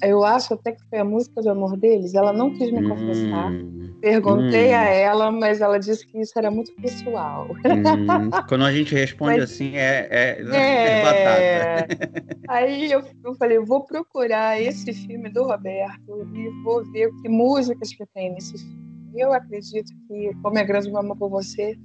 [0.00, 2.14] Eu acho até que foi a música de amor deles.
[2.14, 3.50] Ela não quis me confessar.
[3.50, 4.76] Hum, Perguntei hum.
[4.76, 7.48] a ela, mas ela disse que isso era muito pessoal.
[7.50, 11.86] Hum, quando a gente responde mas, assim, é, é, é,
[12.48, 17.92] Aí eu, eu falei, vou procurar esse filme do Roberto e vou ver que músicas
[17.92, 18.90] que tem nesse filme.
[19.14, 21.76] Eu acredito que, como é grande mamãe por você,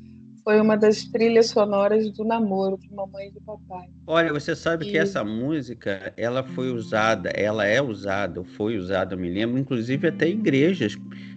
[0.45, 3.89] foi uma das trilhas sonoras do namoro de mamãe e de papai.
[4.05, 4.91] Olha, você sabe e...
[4.91, 10.07] que essa música, ela foi usada, ela é usada, foi usada, eu me lembro, inclusive
[10.07, 10.95] até igrejas,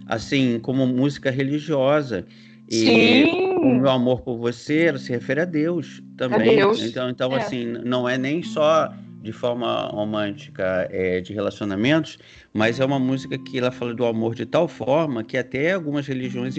[0.09, 2.27] assim, como música religiosa.
[2.69, 3.25] E Sim.
[3.59, 6.41] o meu amor por você se refere a Deus também.
[6.41, 6.83] A Deus.
[6.83, 7.37] Então, então é.
[7.37, 8.93] assim, não é nem só
[9.23, 12.19] de forma romântica é, de relacionamentos,
[12.53, 16.07] mas é uma música que ela fala do amor de tal forma que até algumas
[16.07, 16.55] religiões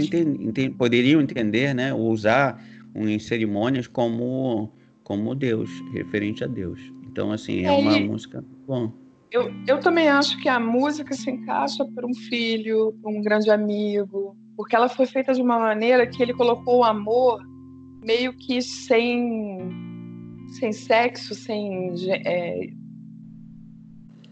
[0.78, 2.62] poderiam entender, né, ou usar
[2.96, 4.72] em cerimônias como
[5.04, 6.80] como Deus, referente a Deus.
[7.12, 8.94] Então, assim, é, é uma música bom.
[9.32, 13.52] Eu, eu também acho que a música se encaixa para um filho, para um grande
[13.52, 17.40] amigo, porque ela foi feita de uma maneira que ele colocou o amor
[18.04, 19.70] meio que sem
[20.50, 21.94] sem sexo, sem.
[22.26, 22.70] É...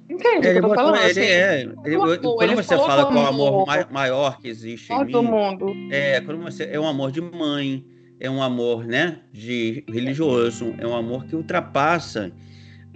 [0.10, 0.96] Entende ele tô falando?
[0.96, 1.62] Ele assim, é.
[1.62, 5.74] Ele, quando ele você fala qual o amor maior que existe em mim, do mundo.
[5.92, 7.86] É, quando você, é um amor de mãe,
[8.20, 12.32] é um amor, né, de religioso, é um amor que ultrapassa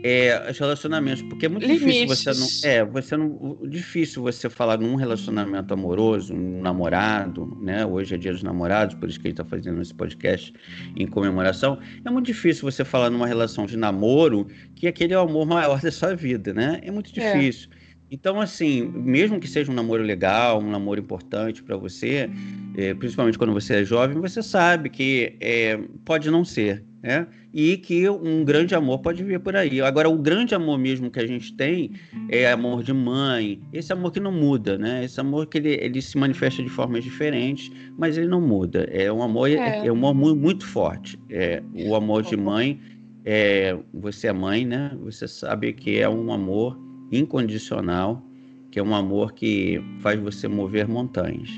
[0.03, 1.85] é, os relacionamentos, porque é muito Limites.
[1.85, 7.85] difícil você não, é, você não, difícil você falar num relacionamento amoroso, um namorado, né?
[7.85, 10.53] Hoje é Dia dos Namorados, por isso que a gente está fazendo esse podcast
[10.95, 11.79] em comemoração.
[12.03, 15.79] É muito difícil você falar numa relação de namoro que aquele é o amor maior
[15.81, 16.79] da sua vida, né?
[16.83, 17.33] É muito é.
[17.33, 17.69] difícil.
[17.77, 17.81] É.
[18.13, 22.29] Então, assim, mesmo que seja um namoro legal, um namoro importante para você,
[22.75, 27.27] é, principalmente quando você é jovem, você sabe que é, pode não ser, né?
[27.53, 29.81] E que um grande amor pode vir por aí.
[29.81, 31.91] Agora, o grande amor mesmo que a gente tem
[32.29, 35.03] é amor de mãe, esse amor que não muda, né?
[35.03, 38.87] Esse amor que ele, ele se manifesta de formas diferentes, mas ele não muda.
[38.91, 41.19] É um amor, é, é um amor muito, forte.
[41.29, 42.79] É, o amor de mãe,
[43.25, 44.95] é, você é mãe, né?
[45.03, 46.79] Você sabe que é um amor
[47.11, 48.23] incondicional,
[48.69, 51.49] que é um amor que faz você mover montanhas.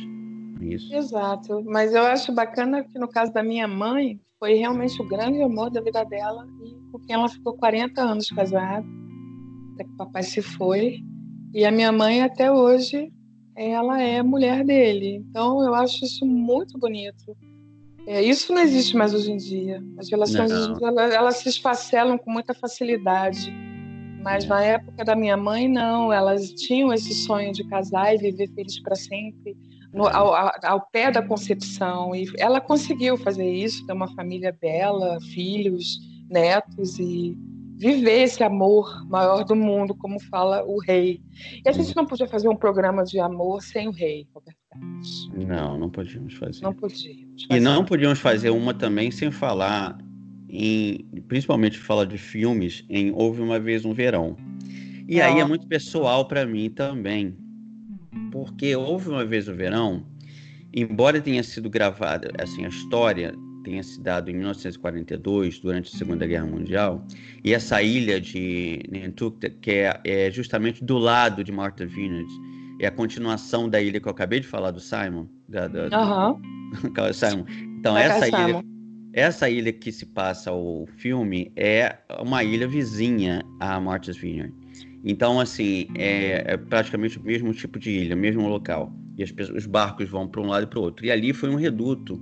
[0.62, 0.94] Isso.
[0.96, 1.62] Exato.
[1.66, 5.70] Mas eu acho bacana que no caso da minha mãe, foi realmente o grande amor
[5.70, 8.86] da vida dela e com quem ela ficou 40 anos casada,
[9.74, 11.00] até que o papai se foi.
[11.54, 13.10] E a minha mãe até hoje
[13.56, 15.24] ela é mulher dele.
[15.30, 17.38] Então eu acho isso muito bonito.
[18.06, 19.82] É, isso não existe mais hoje em dia.
[19.98, 23.50] As relações elas, elas se esfacelam com muita facilidade.
[24.22, 26.12] Mas na época da minha mãe, não.
[26.12, 29.56] Elas tinham esse sonho de casar e viver feliz para sempre,
[29.94, 32.16] no, ao, ao, pé da concepção.
[32.16, 37.38] E ela conseguiu fazer isso, ter uma família bela, filhos, netos e
[37.78, 41.22] viver esse amor maior do mundo, como fala o rei.
[41.66, 45.32] E a gente não podia fazer um programa de amor sem o rei, Roberto Carlos.
[45.34, 46.62] Não, não podíamos fazer.
[46.62, 47.44] Não podíamos.
[47.44, 47.60] Fazer.
[47.60, 49.98] E não podíamos fazer uma também sem falar
[50.50, 54.38] em, principalmente fala de filmes, em Houve uma vez um verão.
[55.08, 57.36] E aí é muito pessoal para mim também,
[58.32, 60.06] porque Houve uma vez um verão,
[60.74, 63.34] embora tenha sido gravada, assim, a história
[63.64, 67.06] tenha se dado em 1942, durante a Segunda Guerra Mundial,
[67.44, 72.30] e essa ilha de Nantucket, que é, é justamente do lado de Martha Vineyard,
[72.80, 76.42] é a continuação da ilha que eu acabei de falar do Simon, da, da, uhum.
[76.92, 77.46] do Simon.
[77.80, 78.64] Então, essa ilha
[79.14, 84.52] essa ilha que se passa o filme é uma ilha vizinha a Martha's Vineyard.
[85.04, 88.94] Então, assim, é, é praticamente o mesmo tipo de ilha, mesmo local.
[89.18, 91.06] E os barcos vão para um lado e para o outro.
[91.06, 92.22] E ali foi um reduto.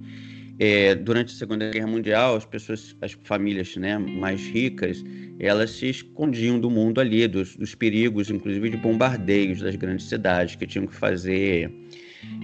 [0.60, 5.04] É, durante a Segunda Guerra Mundial, as pessoas, as famílias né, mais ricas,
[5.40, 10.56] elas se escondiam do mundo ali, dos, dos perigos, inclusive de bombardeios das grandes cidades,
[10.56, 11.72] que tinham que fazer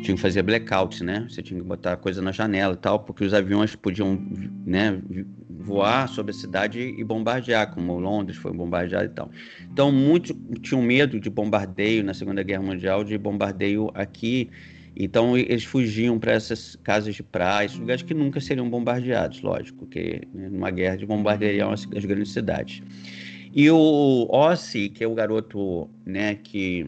[0.01, 1.25] tinha que fazer blackout, né?
[1.29, 4.19] Você tinha que botar coisa na janela e tal, porque os aviões podiam,
[4.65, 4.99] né,
[5.68, 9.30] voar sobre a cidade e bombardear, como Londres foi bombardeado e tal.
[9.72, 14.49] Então, muitos tinham medo de bombardeio na Segunda Guerra Mundial, de bombardeio aqui.
[14.95, 20.22] Então, eles fugiam para essas casas de praia, lugares que nunca seriam bombardeados, lógico, porque
[20.34, 22.82] né, numa guerra de bombardeariam as, as grandes cidades.
[23.53, 26.88] E o Ossi, que é o garoto, né, que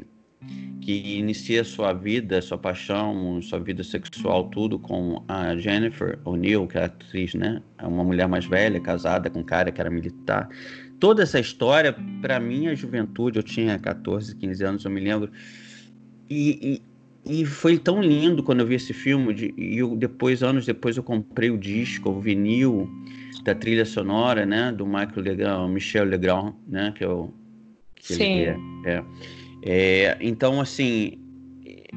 [0.81, 6.77] que inicia sua vida, sua paixão, sua vida sexual, tudo com a Jennifer O'Neill, que
[6.77, 7.61] é atriz, né?
[7.77, 10.49] É uma mulher mais velha, casada com um cara que era militar.
[10.99, 15.29] Toda essa história, para minha juventude, eu tinha 14, 15 anos, eu me lembro,
[16.29, 16.81] e,
[17.25, 20.65] e, e foi tão lindo quando eu vi esse filme, de, e eu, depois, anos
[20.65, 22.89] depois, eu comprei o disco, o vinil
[23.43, 24.71] da trilha sonora, né?
[24.71, 26.93] Do Michael Legrand, Michel Legrand, né?
[26.95, 27.33] Que, eu,
[27.95, 28.23] que Sim.
[28.23, 28.91] ele é.
[28.91, 29.03] é.
[29.61, 31.17] É, então, assim,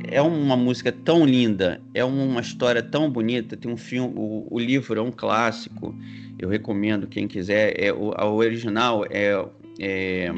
[0.09, 3.57] é uma música tão linda, é uma história tão bonita.
[3.57, 5.95] Tem um filme, o, o livro é um clássico.
[6.39, 7.75] Eu recomendo quem quiser.
[7.79, 9.33] É o a original é,
[9.79, 10.31] é,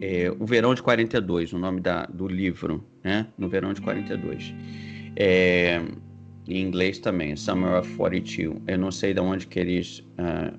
[0.00, 3.26] é, o Verão de 42, o nome da, do livro, né?
[3.36, 4.54] No Verão de 42.
[5.16, 5.82] É,
[6.48, 8.62] em inglês também, Summer of 42.
[8.66, 10.56] Eu não sei de onde que eles uh,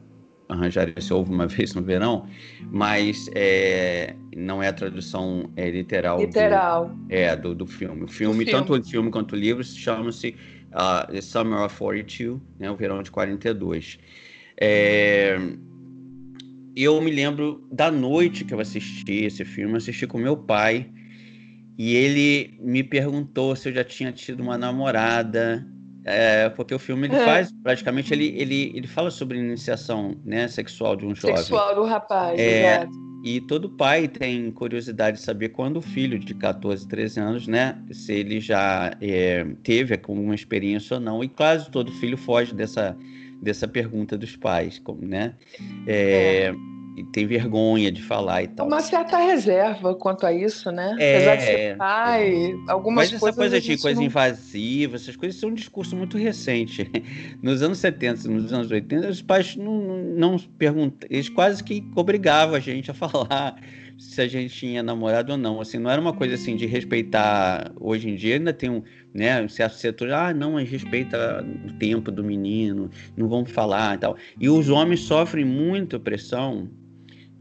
[0.50, 2.28] arranjar esse ovo uma vez no verão,
[2.72, 6.90] mas é, não é a tradução é, literal, literal.
[6.90, 8.04] Do, é, do, do filme.
[8.04, 10.36] O filme, filme, tanto o filme quanto o livro, chama-se
[10.74, 14.00] uh, The Summer of 42, né, o verão de 42.
[14.60, 15.38] É,
[16.76, 20.90] eu me lembro da noite que eu assisti esse filme, eu assisti com meu pai,
[21.78, 25.66] e ele me perguntou se eu já tinha tido uma namorada,
[26.10, 27.26] é, porque o filme ele é.
[27.26, 31.38] faz, praticamente, ele, ele, ele fala sobre iniciação né, sexual de um jovem.
[31.38, 33.10] Sexual do rapaz, é, exato.
[33.24, 37.78] E todo pai tem curiosidade de saber quando o filho de 14, 13 anos, né,
[37.92, 41.24] se ele já é, teve alguma experiência ou não.
[41.24, 42.98] E quase todo filho foge dessa,
[43.42, 45.36] dessa pergunta dos pais, né?
[45.86, 46.54] É, é
[46.96, 48.68] e tem vergonha de falar e tal.
[48.68, 50.96] Uma certa reserva quanto a isso, né?
[51.00, 52.72] É, Apesar de ser pai, é.
[52.72, 53.38] algumas Mas coisas.
[53.38, 54.06] Mas essa coisa de coisa não...
[54.06, 56.90] invasiva, essas coisas são um discurso muito recente.
[57.42, 59.80] Nos anos 70, nos anos 80, os pais não,
[60.16, 63.56] não perguntam, eles quase que obrigavam a gente a falar
[64.00, 65.60] se a gente tinha namorado ou não.
[65.60, 67.72] Assim, não era uma coisa assim de respeitar.
[67.80, 68.82] Hoje em dia ainda tem um,
[69.14, 73.96] né, um certo setor, ah, não, mas respeita o tempo do menino, não vamos falar
[73.96, 74.18] e tal.
[74.40, 76.70] E os homens sofrem muito pressão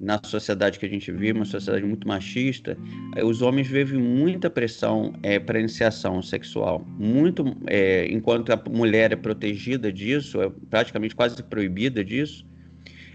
[0.00, 2.76] na sociedade que a gente vive, uma sociedade muito machista,
[3.24, 6.86] os homens vivem muita pressão é, para iniciação sexual.
[6.98, 12.46] Muito, é, enquanto a mulher é protegida disso, é praticamente quase proibida disso,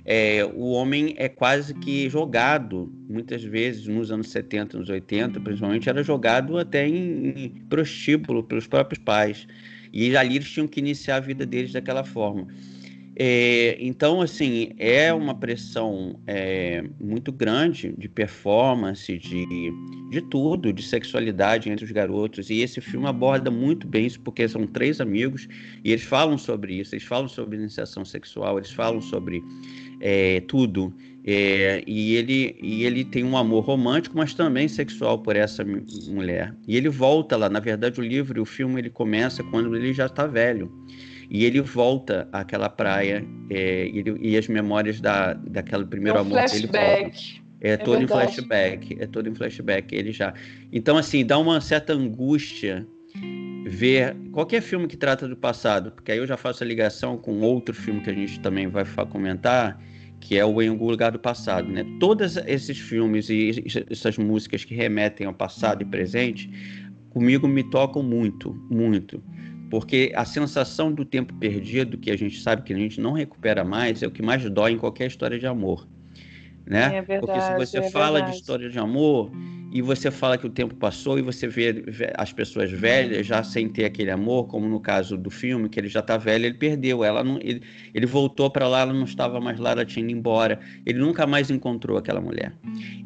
[0.06, 5.88] é, o homem é quase que jogado, muitas vezes nos anos 70, nos 80, principalmente,
[5.88, 9.48] era jogado até em, em prostíbulo pelos próprios pais.
[9.94, 12.48] E ali eles tinham que iniciar a vida deles daquela forma.
[13.16, 19.72] É, então, assim, é uma pressão é, muito grande de performance, de,
[20.10, 22.50] de tudo, de sexualidade entre os garotos.
[22.50, 25.48] E esse filme aborda muito bem isso, porque são três amigos
[25.84, 29.44] e eles falam sobre isso, eles falam sobre iniciação sexual, eles falam sobre
[30.02, 30.94] é, tudo.
[31.26, 35.64] É, e, ele, e ele tem um amor romântico, mas também sexual por essa
[36.10, 36.54] mulher.
[36.68, 37.48] E ele volta lá.
[37.48, 40.70] Na verdade, o livro e o filme ele começa quando ele já está velho.
[41.30, 46.26] E ele volta àquela praia é, e, e, as memórias da, daquele primeiro é um
[46.26, 47.12] amor flashback.
[47.12, 47.44] dele.
[47.62, 48.04] É, é todo verdade.
[48.04, 50.34] em flashback, é todo em flashback, ele já.
[50.72, 52.86] Então, assim, dá uma certa angústia
[53.66, 57.40] ver qualquer filme que trata do passado, porque aí eu já faço a ligação com
[57.40, 59.82] outro filme que a gente também vai comentar,
[60.20, 61.86] que é o Em algum lugar do passado, né?
[62.00, 66.50] Todos esses filmes e essas músicas que remetem ao passado e presente,
[67.10, 69.22] comigo me tocam muito, muito
[69.74, 73.64] porque a sensação do tempo perdido, que a gente sabe que a gente não recupera
[73.64, 75.88] mais, é o que mais dói em qualquer história de amor.
[76.66, 76.98] Né?
[76.98, 78.32] É verdade, porque se você é fala verdade.
[78.32, 79.32] de história de amor
[79.74, 81.84] e você fala que o tempo passou e você vê
[82.16, 85.90] as pessoas velhas já sem ter aquele amor, como no caso do filme, que ele
[85.90, 87.04] já está velho, ele perdeu.
[87.04, 90.16] Ela não, ele, ele voltou para lá, ela não estava mais lá, ela tinha ido
[90.16, 90.60] embora.
[90.86, 92.54] Ele nunca mais encontrou aquela mulher.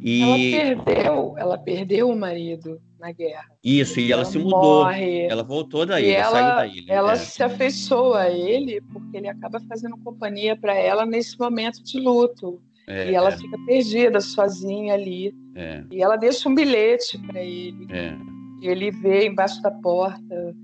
[0.01, 0.53] E...
[0.53, 3.45] Ela perdeu, ela perdeu o marido na guerra.
[3.63, 4.83] Isso, e ela, ela se mudou.
[4.83, 5.21] Morre.
[5.21, 6.93] Ela voltou da ilha, ela, saiu da ilha.
[6.93, 7.15] Ela é.
[7.15, 12.61] se afeiçoa a ele porque ele acaba fazendo companhia para ela nesse momento de luto.
[12.87, 13.37] É, e ela é.
[13.37, 15.33] fica perdida, sozinha ali.
[15.55, 15.83] É.
[15.91, 17.85] E ela deixa um bilhete para ele.
[17.91, 18.15] É.
[18.61, 20.55] E ele vê embaixo da porta.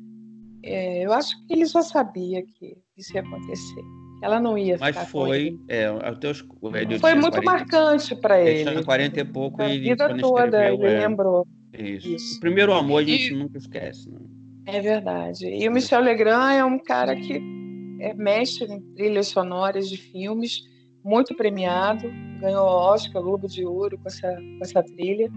[0.63, 3.81] É, eu acho que ele já sabia que isso ia acontecer.
[4.19, 6.39] Que ela não ia Mas ficar foi, é, até os,
[6.75, 7.45] ele foi muito 40, ele.
[7.45, 8.69] marcante para ele.
[8.69, 11.45] tinha 40 e pouco a e vida toda ele é, lembrou.
[11.77, 12.07] Isso.
[12.07, 12.37] Isso.
[12.37, 14.09] O primeiro amor a gente E- nunca esquece.
[14.09, 14.19] Né?
[14.67, 15.45] É verdade.
[15.45, 17.41] E o Michel Legrand é um cara que
[17.99, 20.61] é mestre em trilhas sonoras de filmes,
[21.03, 25.29] muito premiado, ganhou Oscar, Globo de Ouro com essa, com essa trilha.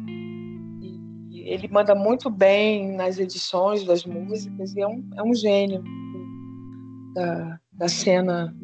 [1.31, 5.83] E ele manda muito bem nas edições das músicas e é um, é um gênio
[7.15, 8.55] da, da cena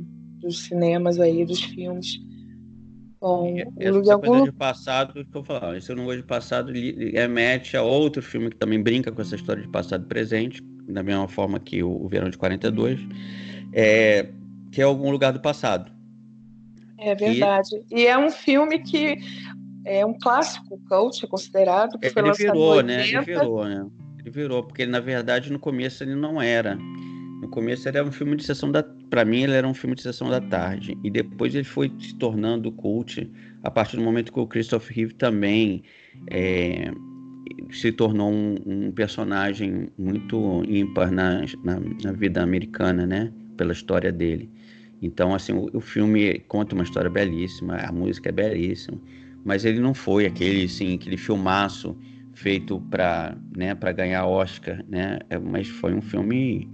[0.40, 2.18] dos cinemas aí, dos filmes.
[3.20, 8.50] Bom, essa coisa de passado, estou falando, esse não de passado remete a outro filme
[8.50, 12.04] que também brinca com essa história de passado e presente, da mesma forma que o,
[12.04, 12.98] o Verão de 42,
[13.72, 14.28] é,
[14.72, 15.91] que é algum lugar do passado.
[17.04, 17.70] É verdade.
[17.90, 19.18] E, e é um filme que
[19.84, 23.08] é um clássico cult, é considerado, que foi ele virou, né?
[23.08, 23.86] Ele virou, né?
[24.20, 26.76] Ele virou, porque na verdade no começo ele não era.
[27.42, 28.84] No começo ele era um filme de sessão da.
[29.10, 30.96] Para mim, ele era um filme de sessão da tarde.
[31.02, 33.28] E depois ele foi se tornando cult
[33.64, 35.82] a partir do momento que o Christopher Reeve também
[36.30, 36.92] é,
[37.72, 43.32] se tornou um, um, personagem muito ímpar na, na, na, vida americana, né?
[43.56, 44.48] Pela história dele.
[45.02, 48.98] Então, assim, o, o, filme conta uma história belíssima, a música é belíssima,
[49.44, 51.96] mas ele não foi aquele, assim, aquele filmaço
[52.32, 55.18] feito para né, ganhar Oscar, né?
[55.28, 56.68] É, mas foi um filme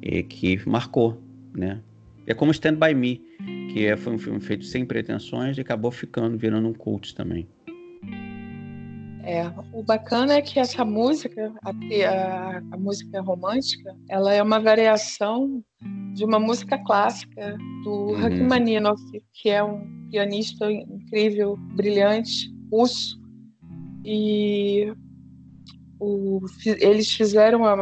[0.00, 1.20] e que marcou,
[1.54, 1.80] né?
[2.24, 3.20] É como Stand By Me,
[3.72, 7.48] que é, foi um filme feito sem pretensões e acabou ficando, virando um cult também.
[9.24, 14.58] É, o bacana é que essa música, a, a, a, música romântica, ela é uma
[14.58, 15.62] variação
[16.14, 18.16] de uma música clássica do uhum.
[18.16, 19.00] Rachmaninoff,
[19.32, 23.20] que é um pianista incrível, brilhante, russo.
[24.04, 24.92] E
[26.00, 27.74] o, eles fizeram a,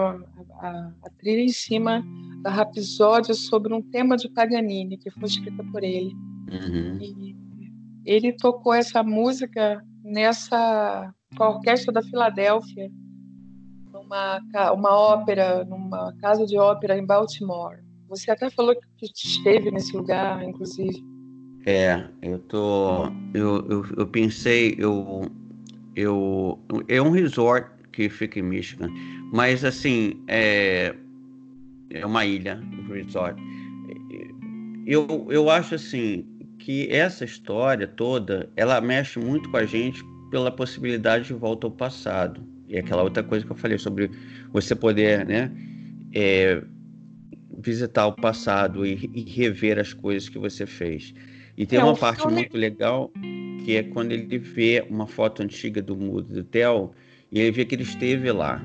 [0.60, 2.04] a, trilha em cima
[2.42, 6.14] da Rapsódia sobre um tema de Paganini, que foi escrita por ele.
[6.50, 6.98] Uhum.
[7.00, 7.34] E
[8.04, 12.90] ele tocou essa música nessa com a Orquestra da Filadélfia,
[13.92, 14.40] numa
[14.72, 17.78] uma ópera, numa casa de ópera em Baltimore.
[18.08, 21.04] Você até falou que esteve nesse lugar, inclusive.
[21.64, 25.30] É, eu tô, eu, eu, eu pensei, eu,
[25.94, 26.58] eu,
[26.88, 28.90] é um resort que fica em Michigan.
[29.32, 30.94] Mas assim, é,
[31.90, 33.40] é uma ilha, um resort.
[34.86, 36.24] Eu, eu acho assim
[36.58, 41.70] que essa história toda, ela mexe muito com a gente pela possibilidade de volta ao
[41.70, 42.42] passado.
[42.68, 44.10] E aquela outra coisa que eu falei sobre
[44.52, 45.50] você poder, né,
[46.14, 46.62] é,
[47.58, 51.12] visitar o passado e, e, rever as coisas que você fez.
[51.56, 52.36] E tem é, uma parte filme...
[52.36, 53.10] muito legal
[53.64, 56.92] que é quando ele vê uma foto antiga do mudo do Theo
[57.30, 58.62] e ele vê que ele esteve lá.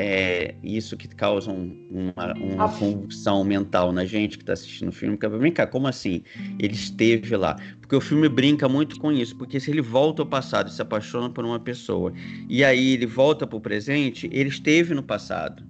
[0.00, 4.92] É isso que causa um, uma, uma convulsão mental na gente que está assistindo o
[4.92, 5.16] filme.
[5.16, 6.22] Porque, vem cá, como assim?
[6.60, 7.56] Ele esteve lá.
[7.80, 9.36] Porque o filme brinca muito com isso.
[9.36, 12.12] Porque se ele volta ao passado e se apaixona por uma pessoa,
[12.48, 15.64] e aí ele volta para o presente, ele esteve no passado.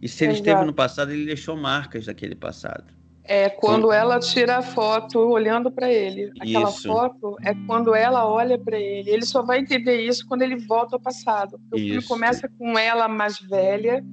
[0.00, 0.48] E se ele Exato.
[0.48, 3.03] esteve no passado, ele deixou marcas daquele passado.
[3.26, 6.30] É quando ela tira a foto olhando para ele.
[6.38, 6.86] Aquela isso.
[6.86, 9.08] foto é quando ela olha para ele.
[9.10, 11.58] Ele só vai entender isso quando ele volta ao passado.
[11.72, 14.04] O filme começa com ela mais velha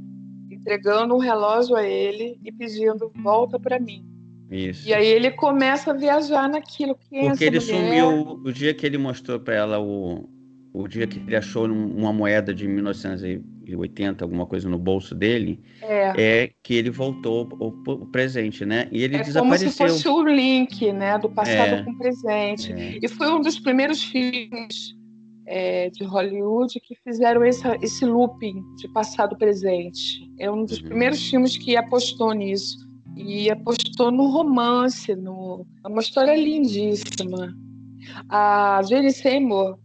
[0.49, 4.05] entregando um relógio a ele e pedindo volta para mim.
[4.49, 4.88] Isso.
[4.88, 7.76] E aí ele começa a viajar naquilo que é Porque ele mulher...
[7.76, 10.30] sumiu o dia que ele mostrou para ela o,
[10.74, 16.13] o dia que ele achou uma moeda de 1980, alguma coisa no bolso dele, é,
[16.17, 18.88] é que ele voltou o presente, né?
[18.91, 19.67] E ele é desapareceu.
[19.67, 22.72] como se fosse o link, né, do passado é, com o presente.
[22.72, 22.99] É.
[23.01, 24.95] E foi um dos primeiros filmes
[25.45, 30.32] é, de Hollywood que fizeram esse, esse looping de passado-presente.
[30.39, 30.86] É um dos uhum.
[30.86, 32.78] primeiros filmes que apostou nisso.
[33.17, 35.65] E apostou no romance, no...
[35.84, 37.53] é uma história lindíssima.
[38.30, 39.78] A Jane Seymour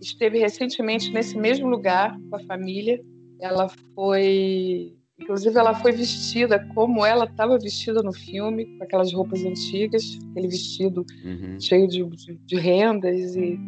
[0.00, 3.00] esteve recentemente nesse mesmo lugar com a família.
[3.40, 9.44] Ela foi, inclusive, ela foi vestida como ela estava vestida no filme, com aquelas roupas
[9.44, 11.60] antigas, aquele vestido uhum.
[11.60, 13.36] cheio de, de, de rendas.
[13.36, 13.58] E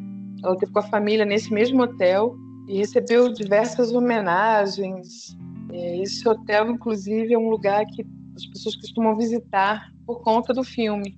[0.43, 2.37] ela teve com a família nesse mesmo hotel
[2.69, 5.37] e recebeu diversas homenagens.
[5.71, 8.05] É, esse hotel, inclusive, é um lugar que
[8.35, 11.17] as pessoas costumam visitar por conta do filme,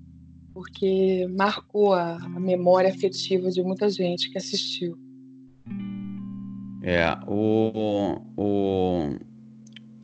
[0.53, 4.97] porque marcou a, a memória afetiva de muita gente que assistiu.
[6.87, 9.17] É, o, o,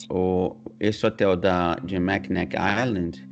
[0.09, 3.23] o, esse hotel da, de Mackinac Island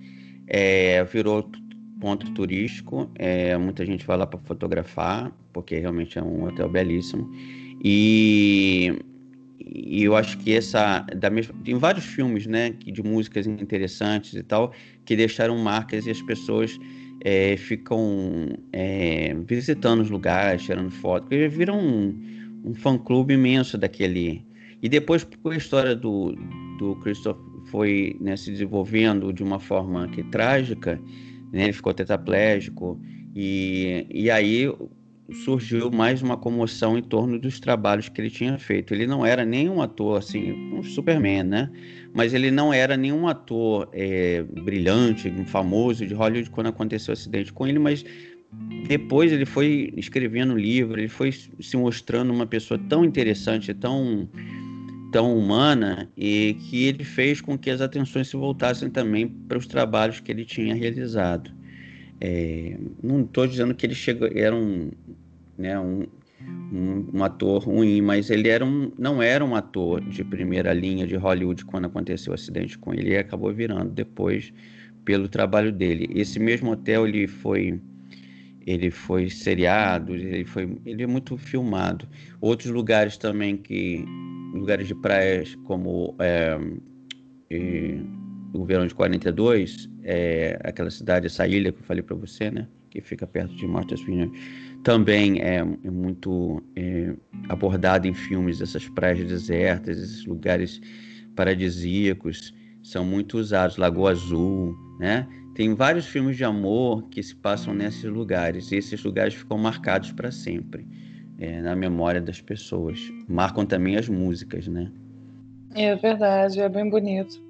[0.46, 1.50] é, virou
[1.98, 7.26] ponto turístico, é, muita gente vai lá para fotografar, porque realmente é um hotel belíssimo.
[7.82, 8.92] E,
[9.58, 14.42] e eu acho que essa da mesma tem vários filmes, né, de músicas interessantes e
[14.42, 14.74] tal
[15.06, 16.78] que deixaram marcas e as pessoas
[17.24, 24.46] é, ficam é, visitando os lugares, tirando fotos, porque viram um, um fã-clube imenso daquele.
[24.82, 26.34] E depois, com a história do,
[26.78, 27.38] do Christoph
[27.70, 31.00] foi né, se desenvolvendo de uma forma que trágica,
[31.52, 33.00] né, ele ficou tetraplégico,
[33.34, 34.70] e, e aí
[35.44, 38.94] surgiu mais uma comoção em torno dos trabalhos que ele tinha feito.
[38.94, 41.70] Ele não era nenhum ator, assim, um Superman, né?
[42.14, 47.52] Mas ele não era nenhum ator é, brilhante, famoso de Hollywood quando aconteceu o acidente
[47.52, 48.04] com ele, mas
[48.86, 54.28] depois ele foi escrevendo livro, ele foi se mostrando uma pessoa tão interessante, tão
[55.10, 59.66] tão humana e que ele fez com que as atenções se voltassem também para os
[59.66, 61.50] trabalhos que ele tinha realizado.
[62.20, 64.90] É, não estou dizendo que ele chegou, era um,
[65.56, 66.06] né, um,
[66.72, 71.06] um, um, ator ruim, mas ele era um, não era um ator de primeira linha
[71.06, 74.52] de Hollywood quando aconteceu o acidente com ele e acabou virando depois
[75.04, 76.10] pelo trabalho dele.
[76.14, 77.80] Esse mesmo hotel ele foi
[78.68, 82.06] ele foi seriado, ele foi ele é muito filmado.
[82.38, 84.04] Outros lugares também que
[84.52, 86.58] lugares de praias como é,
[88.52, 92.68] o verão de 42, é, aquela cidade, essa ilha que eu falei para você, né,
[92.90, 94.32] que fica perto de Martha's Vineyard,
[94.84, 97.14] também é, é muito é,
[97.48, 100.78] abordado em filmes essas praias desertas, esses lugares
[101.34, 102.52] paradisíacos
[102.82, 105.26] são muito usados, Lagoa Azul, né?
[105.58, 110.12] Tem vários filmes de amor que se passam nesses lugares e esses lugares ficam marcados
[110.12, 110.86] para sempre
[111.36, 113.00] é, na memória das pessoas.
[113.28, 114.88] Marcam também as músicas, né?
[115.74, 117.42] É verdade, é bem bonito.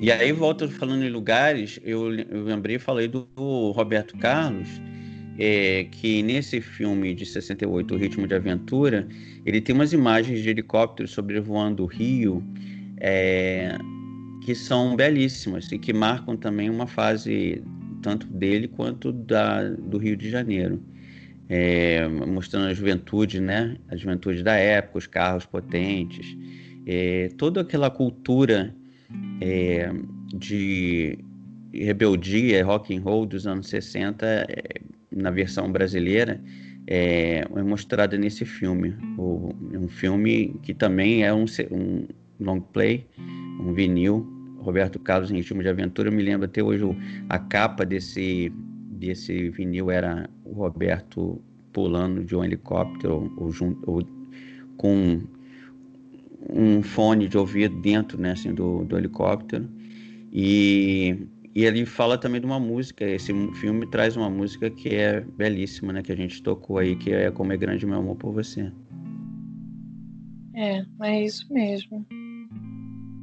[0.00, 4.68] E aí, volta falando em lugares, eu, eu lembrei, falei do, do Roberto Carlos,
[5.38, 9.06] é, que nesse filme de 68, O Ritmo de Aventura,
[9.46, 12.42] ele tem umas imagens de helicópteros sobrevoando o Rio,
[12.98, 13.78] é,
[14.44, 17.62] que são belíssimas e que marcam também uma fase
[18.02, 20.82] tanto dele quanto da, do Rio de Janeiro.
[21.48, 23.76] É, mostrando a juventude, né?
[23.88, 26.26] A juventude da época, os carros potentes,
[26.86, 28.74] é, toda aquela cultura
[29.40, 29.92] é,
[30.34, 31.18] de
[31.72, 34.46] rebeldia, rock and roll dos anos 60, é,
[35.10, 36.40] na versão brasileira,
[36.86, 38.94] é, é mostrada nesse filme.
[39.18, 42.06] O, um filme que também é um, um
[42.40, 43.06] long play,
[43.60, 44.26] um vinil,
[44.62, 46.08] Roberto Carlos em Ritmo de Aventura.
[46.08, 46.84] Eu me lembro até hoje
[47.28, 48.52] a capa desse,
[48.92, 51.40] desse vinil era o Roberto
[51.72, 54.06] pulando de um helicóptero ou, junto, ou
[54.76, 55.20] com
[56.48, 59.68] um fone de ouvido dentro né, assim, do, do helicóptero.
[60.32, 63.04] E, e ele fala também de uma música.
[63.04, 66.02] Esse filme traz uma música que é belíssima, né?
[66.02, 68.72] Que a gente tocou aí, que é Como é Grande Meu Amor por Você.
[70.54, 72.06] É, é isso mesmo.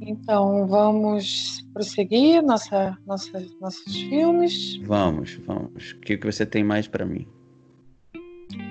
[0.00, 4.76] Então, vamos prosseguir nossa, nossa, nossos filmes?
[4.84, 5.92] Vamos, vamos.
[5.92, 7.26] O que, que você tem mais para mim?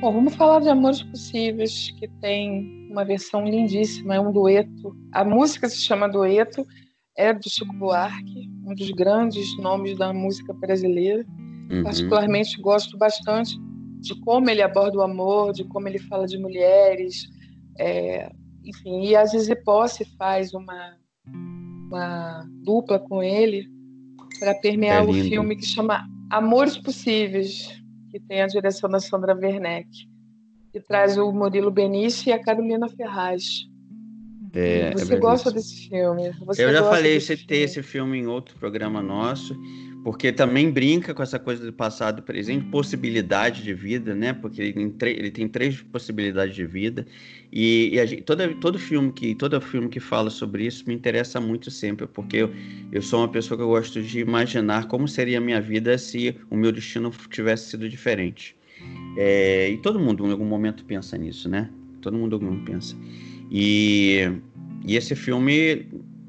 [0.01, 4.95] Bom, vamos falar de Amores Possíveis, que tem uma versão lindíssima, é um dueto.
[5.11, 6.65] A música se chama Dueto,
[7.15, 11.25] é do Chico Buarque, um dos grandes nomes da música brasileira.
[11.69, 11.83] Uhum.
[11.83, 13.57] Particularmente gosto bastante
[13.99, 17.29] de como ele aborda o amor, de como ele fala de mulheres,
[17.77, 18.31] é,
[18.63, 19.03] enfim.
[19.03, 20.97] E a Zizi Posse faz uma
[21.89, 23.67] uma dupla com ele
[24.39, 27.67] para permear é o filme que chama Amores Possíveis,
[28.11, 29.89] que tem a direção da Sandra Werneck,
[30.71, 33.67] que traz o Murilo Benício e a Carolina Ferraz.
[34.53, 36.31] É, Você é gosta desse filme?
[36.45, 39.55] Você Eu já falei, você ter esse filme em outro programa nosso
[40.03, 44.31] porque também brinca com essa coisa do passado presente, possibilidade de vida, né?
[44.33, 47.05] Porque ele tem, ele tem três possibilidades de vida
[47.51, 51.41] e, e gente, toda, todo filme que todo filme que fala sobre isso me interessa
[51.41, 52.53] muito sempre, porque eu,
[52.91, 56.35] eu sou uma pessoa que eu gosto de imaginar como seria a minha vida se
[56.49, 58.55] o meu destino tivesse sido diferente.
[59.17, 61.69] É, e todo mundo em algum momento pensa nisso, né?
[62.01, 62.95] Todo mundo algum momento pensa.
[63.51, 64.31] E,
[64.85, 65.87] e esse filme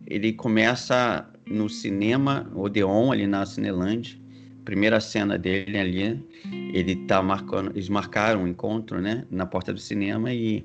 [0.08, 4.20] ele começa no cinema Odeon, ali na Cineland.
[4.64, 6.22] Primeira cena dele ali,
[6.72, 10.64] ele tá marcando, eles marcaram um encontro, né, na porta do cinema e,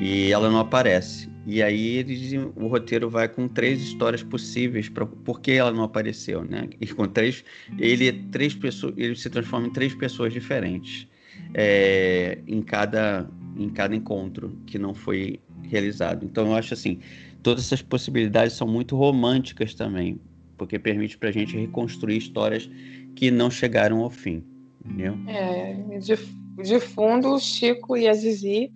[0.00, 1.28] e ela não aparece.
[1.44, 5.82] E aí eles, o roteiro vai com três histórias possíveis para por que ela não
[5.82, 6.68] apareceu, né?
[6.80, 7.44] E com três,
[7.78, 11.08] ele é três pessoas, ele se transforma em três pessoas diferentes
[11.54, 16.24] é, em cada em cada encontro que não foi realizado.
[16.24, 17.00] Então eu acho assim,
[17.42, 20.20] todas essas possibilidades são muito românticas também,
[20.56, 22.70] porque permite para a gente reconstruir histórias
[23.16, 24.44] que não chegaram ao fim,
[24.84, 25.14] entendeu?
[25.26, 26.16] É, de,
[26.62, 28.72] de fundo, o Chico e a Zizi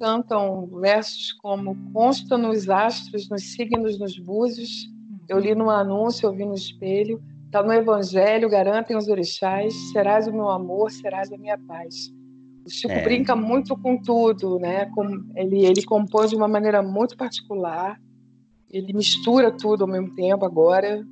[0.00, 4.88] cantam versos como consta nos astros, nos signos, nos búzios,
[5.28, 10.26] eu li no anúncio, eu vi no espelho, está no evangelho, garantem os orixás, serás
[10.26, 12.12] o meu amor, serás a minha paz.
[12.64, 13.02] O Chico é.
[13.02, 14.86] brinca muito com tudo, né?
[14.86, 15.04] Com,
[15.34, 18.00] ele, ele compõe de uma maneira muito particular.
[18.70, 21.04] Ele mistura tudo ao mesmo tempo agora.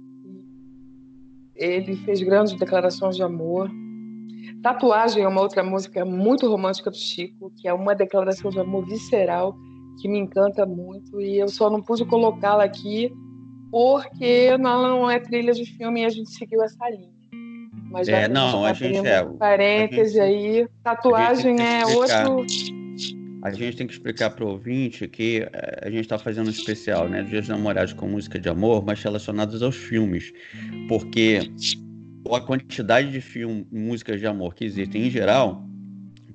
[1.55, 3.70] Ele fez grandes declarações de amor.
[4.62, 8.86] Tatuagem é uma outra música muito romântica do Chico, que é uma declaração de amor
[8.86, 9.57] visceral
[10.01, 13.12] que me encanta muito e eu só não pude colocá-la aqui
[13.70, 17.17] porque ela não é trilha de filme e a gente seguiu essa linha.
[17.91, 19.24] Mas é, não, a gente é.
[19.24, 20.68] Parêntese aí.
[20.82, 22.47] Tatuagem é outro.
[23.43, 26.51] A gente tem que explicar para o ouvinte que eh, a gente está fazendo um
[26.51, 27.22] especial, né?
[27.22, 30.32] Dias Namorados com música de amor, mas relacionados aos filmes.
[30.89, 31.41] Porque
[32.30, 35.64] a quantidade de filmes, músicas de amor que existem em geral,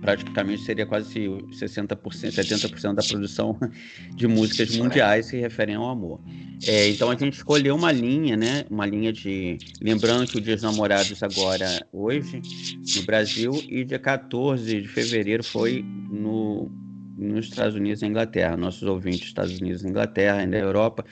[0.03, 3.57] praticamente seria quase 60%, 70% da produção
[4.13, 6.19] de músicas mundiais se referem ao amor.
[6.67, 8.65] É, então a gente escolheu uma linha, né?
[8.69, 9.57] Uma linha de.
[9.81, 12.41] Lembrando que o Dia dos Namorados agora, hoje,
[12.97, 16.69] no Brasil, e dia 14 de fevereiro foi no,
[17.17, 18.57] nos Estados Unidos e Inglaterra.
[18.57, 21.05] Nossos ouvintes, Estados Unidos e Inglaterra, e na Europa,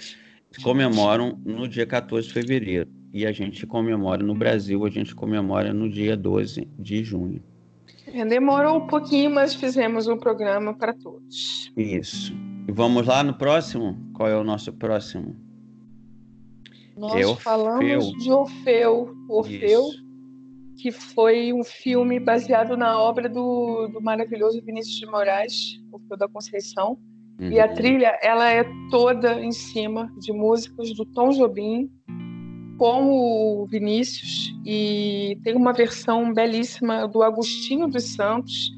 [0.63, 2.89] comemoram no dia 14 de fevereiro.
[3.13, 7.41] E a gente comemora no Brasil, a gente comemora no dia 12 de junho.
[8.13, 11.71] É, demorou um pouquinho, mas fizemos um programa para todos.
[11.75, 12.33] Isso.
[12.67, 13.97] E vamos lá no próximo?
[14.13, 15.35] Qual é o nosso próximo?
[16.97, 19.15] Nós é falamos de Orfeu.
[19.29, 20.05] Orfeu, Isso.
[20.77, 26.27] que foi um filme baseado na obra do, do maravilhoso Vinícius de Moraes, Orfeu da
[26.27, 26.97] Conceição.
[27.39, 27.51] Uhum.
[27.51, 27.73] E a uhum.
[27.73, 31.89] trilha, ela é toda em cima de músicas do Tom Jobim,
[32.81, 38.71] com o Vinícius e tem uma versão belíssima do Agostinho dos Santos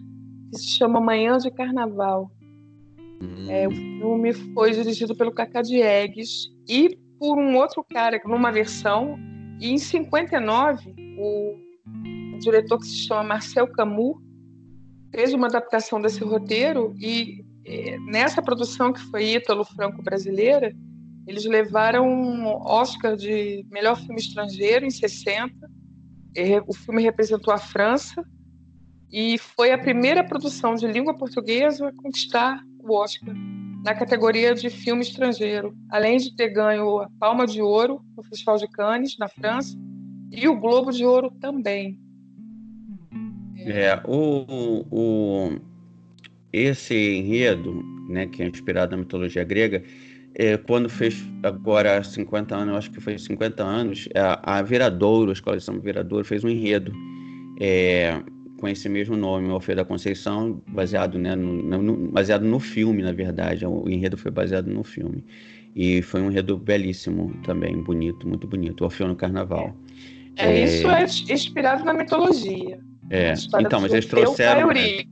[0.51, 2.29] que se chama Manhã de Carnaval.
[3.21, 3.49] Hum.
[3.49, 9.17] É, o filme foi dirigido pelo Cacá Diegues e por um outro cara, numa versão,
[9.61, 11.55] e em 59 o,
[12.35, 14.17] o diretor que se chama Marcel Camus
[15.15, 20.75] fez uma adaptação desse roteiro e é, nessa produção que foi ítalo-franco-brasileira,
[21.27, 25.53] eles levaram um Oscar de melhor filme estrangeiro em 60.
[26.67, 28.23] O filme representou a França
[29.11, 33.33] e foi a primeira produção de língua portuguesa a conquistar o Oscar
[33.83, 38.57] na categoria de filme estrangeiro, além de ter ganho a Palma de Ouro no Festival
[38.57, 39.77] de Cannes, na França,
[40.31, 41.99] e o Globo de Ouro também.
[43.57, 45.59] É, o, o,
[46.51, 49.83] esse enredo, né, que é inspirado na mitologia grega,
[50.35, 55.29] é, quando fez agora 50 anos, eu acho que foi 50 anos, a, a Viradouro,
[55.29, 56.91] a Escola de Samba Viradouro, fez um enredo
[57.59, 58.21] é,
[58.59, 63.11] com esse mesmo nome, o da Conceição, baseado, né, no, no, baseado no filme, na
[63.11, 63.65] verdade.
[63.65, 65.23] O enredo foi baseado no filme.
[65.75, 68.81] E foi um enredo belíssimo também, bonito, muito bonito.
[68.81, 69.75] O Orfeu no Carnaval.
[70.37, 71.03] É, é, isso é
[71.33, 72.79] inspirado na mitologia.
[73.09, 74.67] É, então, mas eles trouxeram.
[74.67, 75.03] Para né?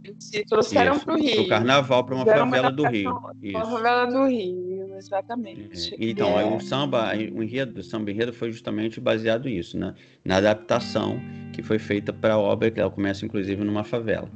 [0.47, 1.41] trouxeram para o Rio.
[1.41, 3.11] O carnaval para uma favela do Rio.
[3.11, 5.93] Uma favela do Rio, exatamente.
[5.93, 6.45] É, então, é.
[6.45, 9.93] o samba, o enredo do samba enredo foi justamente baseado nisso, né?
[10.23, 11.19] na adaptação
[11.53, 14.29] que foi feita para a obra, que ela começa inclusive numa favela,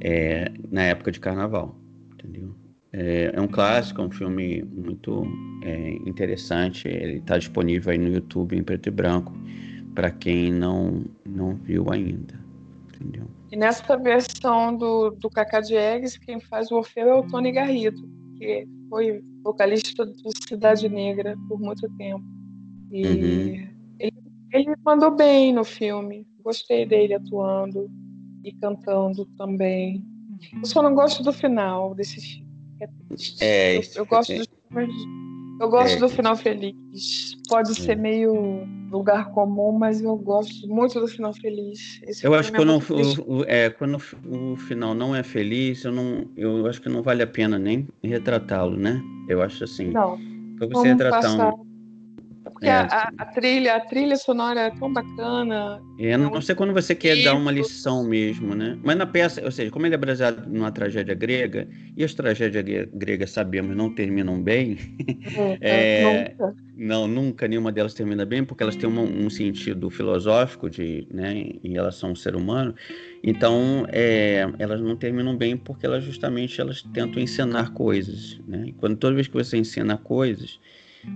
[0.00, 1.74] é, na época de carnaval.
[2.14, 2.54] Entendeu?
[2.92, 5.26] É, é um clássico, é um filme muito
[5.62, 6.88] é, interessante.
[6.88, 9.32] Ele está disponível aí no YouTube em preto e branco
[9.94, 12.46] para quem não, não viu ainda
[12.96, 13.26] entendeu?
[13.50, 18.08] E nessa versão do, do Cacá Diegues, quem faz o Orfeu é o Tony Garrido,
[18.36, 22.24] que foi vocalista do Cidade Negra por muito tempo.
[22.90, 23.68] E uhum.
[23.98, 24.16] ele,
[24.52, 26.26] ele mandou bem no filme.
[26.42, 27.90] Gostei dele atuando
[28.44, 30.04] e cantando também.
[30.52, 32.46] Eu só não gosto do final desse filme.
[33.40, 35.25] É, eu, eu gosto é, dos filmes
[35.60, 36.00] eu gosto é.
[36.00, 37.36] do final feliz.
[37.48, 42.00] Pode ser meio lugar comum, mas eu gosto muito do final feliz.
[42.02, 45.84] Esse eu acho que é quando, o, o, é, quando o final não é feliz,
[45.84, 49.02] eu, não, eu acho que não vale a pena nem retratá-lo, né?
[49.28, 49.90] Eu acho assim.
[49.90, 50.18] Não.
[50.58, 51.52] Você retratar passar.
[51.54, 51.65] um
[52.56, 52.72] porque é.
[52.72, 55.78] a, a, trilha, a trilha sonora é tão bacana.
[55.98, 58.78] É, não, não sei quando você quer dar uma lição mesmo, né?
[58.82, 62.88] Mas na peça, ou seja, como ele é baseado numa tragédia grega, e as tragédias
[62.94, 64.78] gregas, sabemos, não terminam bem.
[65.60, 66.54] É, é, nunca.
[66.78, 71.34] Não, nunca nenhuma delas termina bem, porque elas têm uma, um sentido filosófico de, né,
[71.62, 72.74] em relação ao ser humano.
[73.22, 78.64] Então, é, elas não terminam bem porque elas justamente elas tentam encenar coisas, né?
[78.68, 80.58] E quando toda vez que você ensina coisas,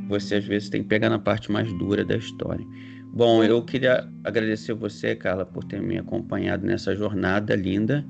[0.08, 2.66] você às vezes tem que pegar na parte mais dura da história.
[3.12, 8.04] Bom, eu queria agradecer você, Carla, por ter me acompanhado nessa jornada linda.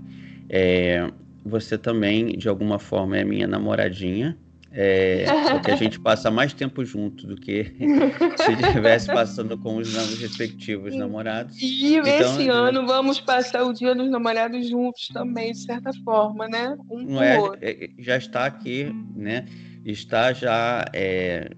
[0.49, 1.11] É,
[1.45, 4.37] você também, de alguma forma, é minha namoradinha.
[4.73, 7.65] É, porque a gente passa mais tempo junto do que
[8.39, 11.57] se estivesse passando com os respectivos namorados.
[11.61, 16.47] E então, esse ano vamos passar o dia dos namorados juntos também, de certa forma,
[16.47, 16.77] né?
[16.89, 19.47] Um não é, é, já está aqui, né?
[19.85, 21.51] Está já é,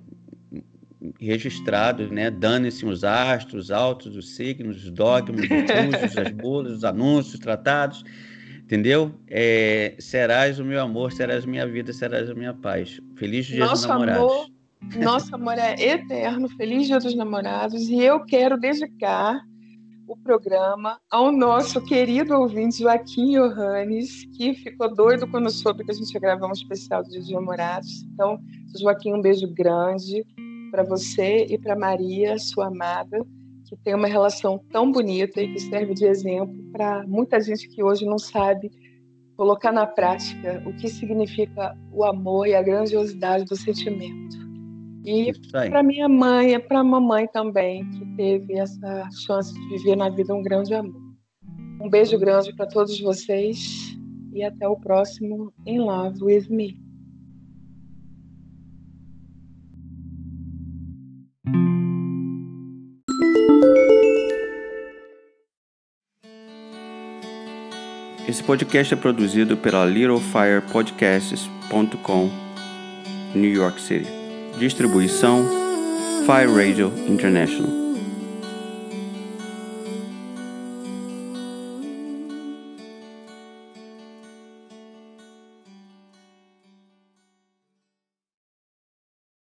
[1.27, 2.31] registrado, né?
[2.31, 7.41] Dane-se os astros, altos, os signos, os dogmas, os cursos, as bulas, os anúncios, os
[7.41, 8.05] tratados,
[8.63, 9.15] entendeu?
[9.29, 13.01] É, serás o meu amor, serás minha vida, serás a minha paz.
[13.17, 14.33] Feliz dia Nosso dos namorados.
[14.33, 14.47] Amor,
[14.97, 19.41] nosso amor é eterno, feliz dia dos namorados, e eu quero dedicar
[20.09, 25.95] o programa ao nosso querido ouvinte Joaquim Johannes, que ficou doido quando soube que a
[25.95, 28.03] gente ia gravar um especial dos Namorados.
[28.13, 28.39] Então,
[28.79, 30.27] Joaquim, um beijo grande
[30.73, 33.23] para você e para Maria, sua amada,
[33.69, 37.83] que tem uma relação tão bonita e que serve de exemplo para muita gente que
[37.83, 38.71] hoje não sabe
[39.37, 44.37] colocar na prática o que significa o amor e a grandiosidade do sentimento.
[45.05, 50.09] E para minha mãe, para a mamãe também, que teve essa chance de viver na
[50.09, 51.03] vida um grande amor.
[51.83, 53.95] Um beijo grande para todos vocês
[54.33, 56.82] e até o próximo In Love with Me.
[68.33, 72.31] Esse podcast é produzido pela littlefirepodcasts.com,
[73.35, 74.09] New York City.
[74.59, 75.45] Distribuição
[76.25, 77.82] Fire Radio International.